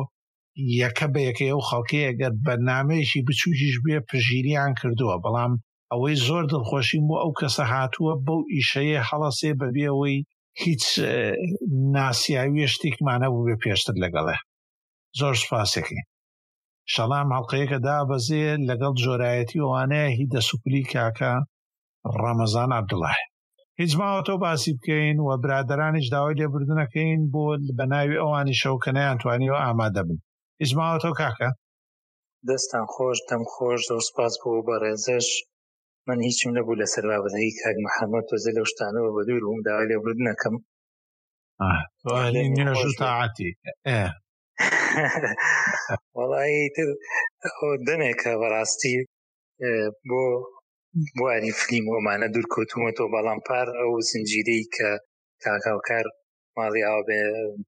یەکە 0.83 1.07
بە 1.13 1.21
یەکە 1.29 1.45
ئەو 1.51 1.61
خەڵکەیە 1.69 2.13
گەت 2.21 2.35
بەنامەیەکی 2.47 3.25
بچووکیش 3.27 3.77
بێ 3.85 3.97
پژیریان 4.09 4.73
کردووە 4.81 5.17
بەڵام 5.25 5.53
ئەوەی 5.91 6.17
زۆر 6.27 6.45
دڵخۆشیم 6.53 7.05
بۆ 7.09 7.17
ئەو 7.23 7.33
کەسە 7.41 7.65
هاتووە 7.73 8.13
بەو 8.27 8.41
ئیشەیە 8.55 9.01
هەڵەسێ 9.09 9.51
بەبێەوەی 9.61 10.19
هیچ 10.63 10.85
ناسیاویە 11.97 12.69
شتێکمانە 12.75 13.29
بوو 13.33 13.47
بێ 13.49 13.57
پێشتر 13.63 13.97
لەگەڵێ 14.05 14.37
زۆر 15.19 15.35
سپاسێکی 15.43 16.01
شەڵام 16.93 17.29
هەڵلقەیەکە 17.35 17.79
دابەزێ 17.87 18.47
لەگەڵ 18.69 18.93
جۆرایەتی 19.05 19.63
ئەوانەیە 19.63 20.09
هی 20.19 20.25
دە 20.35 20.41
سوپلی 20.49 20.83
کاکە 20.93 21.33
ڕەمەزان 22.23 22.71
عبدڵای 22.79 23.21
هیچ 23.81 23.93
ماوەۆ 24.01 24.33
باسی 24.45 24.71
بکەین 24.79 25.17
و 25.21 25.27
برادرانیش 25.45 26.07
داوای 26.15 26.39
لێبردنەکەین 26.41 27.21
بۆ 27.33 27.45
بە 27.79 27.85
ناوی 27.93 28.21
ئەوانی 28.23 28.59
شەوکەنیان 28.63 29.17
توانیەوە 29.23 29.59
ئامادە 29.65 30.03
بن 30.09 30.19
هیچ 30.63 30.73
ماوەۆ 30.79 31.13
کاکە 31.21 31.49
دەستان 32.49 32.85
خۆش 32.95 33.19
دەم 33.29 33.43
خۆش 33.53 33.81
زۆر 33.89 34.03
سپاس 34.09 34.35
بۆ 34.41 34.51
بەڕێزش 34.69 35.27
من 36.07 36.19
هیچم 36.29 36.51
نەبوو 36.57 36.81
لەسەر 36.83 37.05
بابەتەی 37.11 37.53
کاک 37.61 37.77
محەممەد 37.87 38.25
تۆزە 38.31 38.51
لە 38.57 38.63
شتانەوە 38.71 39.11
بە 39.17 39.23
دوور 39.27 39.43
بووم 39.47 39.61
داوای 39.67 39.89
لێبردنەکەم 39.91 40.55
تاعاتی 43.01 43.51
وڵی 46.19 46.57
تر 46.77 46.89
دەمێکە 47.87 48.33
بەڕاستی 48.43 48.97
بۆ 50.09 50.23
بواری 51.19 51.53
فلیم 51.63 51.85
ومانە 51.95 52.27
دوور 52.35 52.47
کۆتومەەوە 52.55 53.13
بەڵام 53.15 53.41
پار 53.49 53.67
ئەو 53.79 53.93
زنجیرەی 54.11 54.65
کە 54.75 54.89
کاکاوکار 55.43 56.07
ماڵی 56.57 56.83
ئاو 56.89 57.03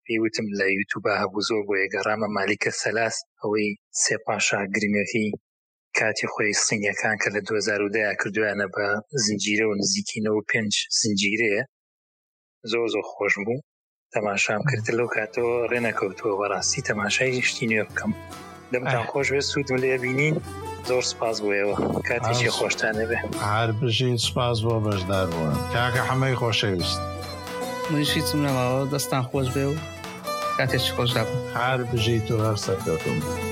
پێیوتم 0.05 0.47
لە 0.59 0.67
یوتوبە 0.79 1.13
هەبوو 1.23 1.45
زۆر 1.49 1.63
بۆ 1.69 1.75
ێگەڕامە 1.85 2.29
مالیکە 2.37 2.71
سەلاس 2.83 3.17
ئەوەی 3.41 3.69
سێپاشا 4.03 4.61
گرنگەکەی 4.75 5.29
کاتی 5.99 6.27
خۆی 6.33 6.51
سنگەکان 6.67 7.17
کە 7.23 7.29
لە 7.35 7.41
2010 7.49 8.17
کردویانە 8.21 8.67
بە 8.75 8.87
زنجیرە 9.25 9.65
و 9.67 9.79
نزیکینەوە 9.81 10.41
پێنج 10.51 10.73
زنجیرەیە 11.01 11.63
زۆر 12.71 12.87
زۆر 12.95 13.05
خۆش 13.13 13.35
بوو 13.47 13.65
تەماشام 14.15 14.63
کرد 14.71 14.87
لەو 14.99 15.09
کاتەوە 15.17 15.55
ڕێنەکەوتووە 15.73 16.35
بەڕاستی 16.41 16.87
تەماشای 16.89 17.43
شتی 17.49 17.67
نوێ 17.71 17.85
بکەم 17.89 18.13
دەمتان 18.73 19.05
خۆش 19.11 19.27
وێ 19.33 19.43
سوودم 19.51 19.77
لێ 19.83 19.95
بینین. 20.03 20.37
زۆر 20.89 21.03
سپاس 21.13 21.37
بۆەوە 21.45 21.77
کاتیشی 22.09 22.51
خۆشتانە 22.59 23.05
بێ 23.11 23.19
هەر 23.51 23.69
بژین 23.81 24.17
سپاس 24.29 24.59
بۆ 24.65 24.75
بەشدار 24.87 25.27
بوون 25.33 25.55
کاکە 25.75 26.03
هەمەی 26.11 26.35
خۆشەویست 26.41 27.01
منشی 27.91 28.23
چمەوە 28.29 28.69
دەستان 28.93 29.23
خۆش 29.29 29.49
بێ 29.55 29.65
و 29.71 29.75
کاتێک 30.57 30.85
خۆش 30.97 31.11
هەر 31.59 31.79
بژیت 31.93 32.27
و 32.31 32.39
هەر 32.47 32.57
سەرکەوتم. 32.65 33.51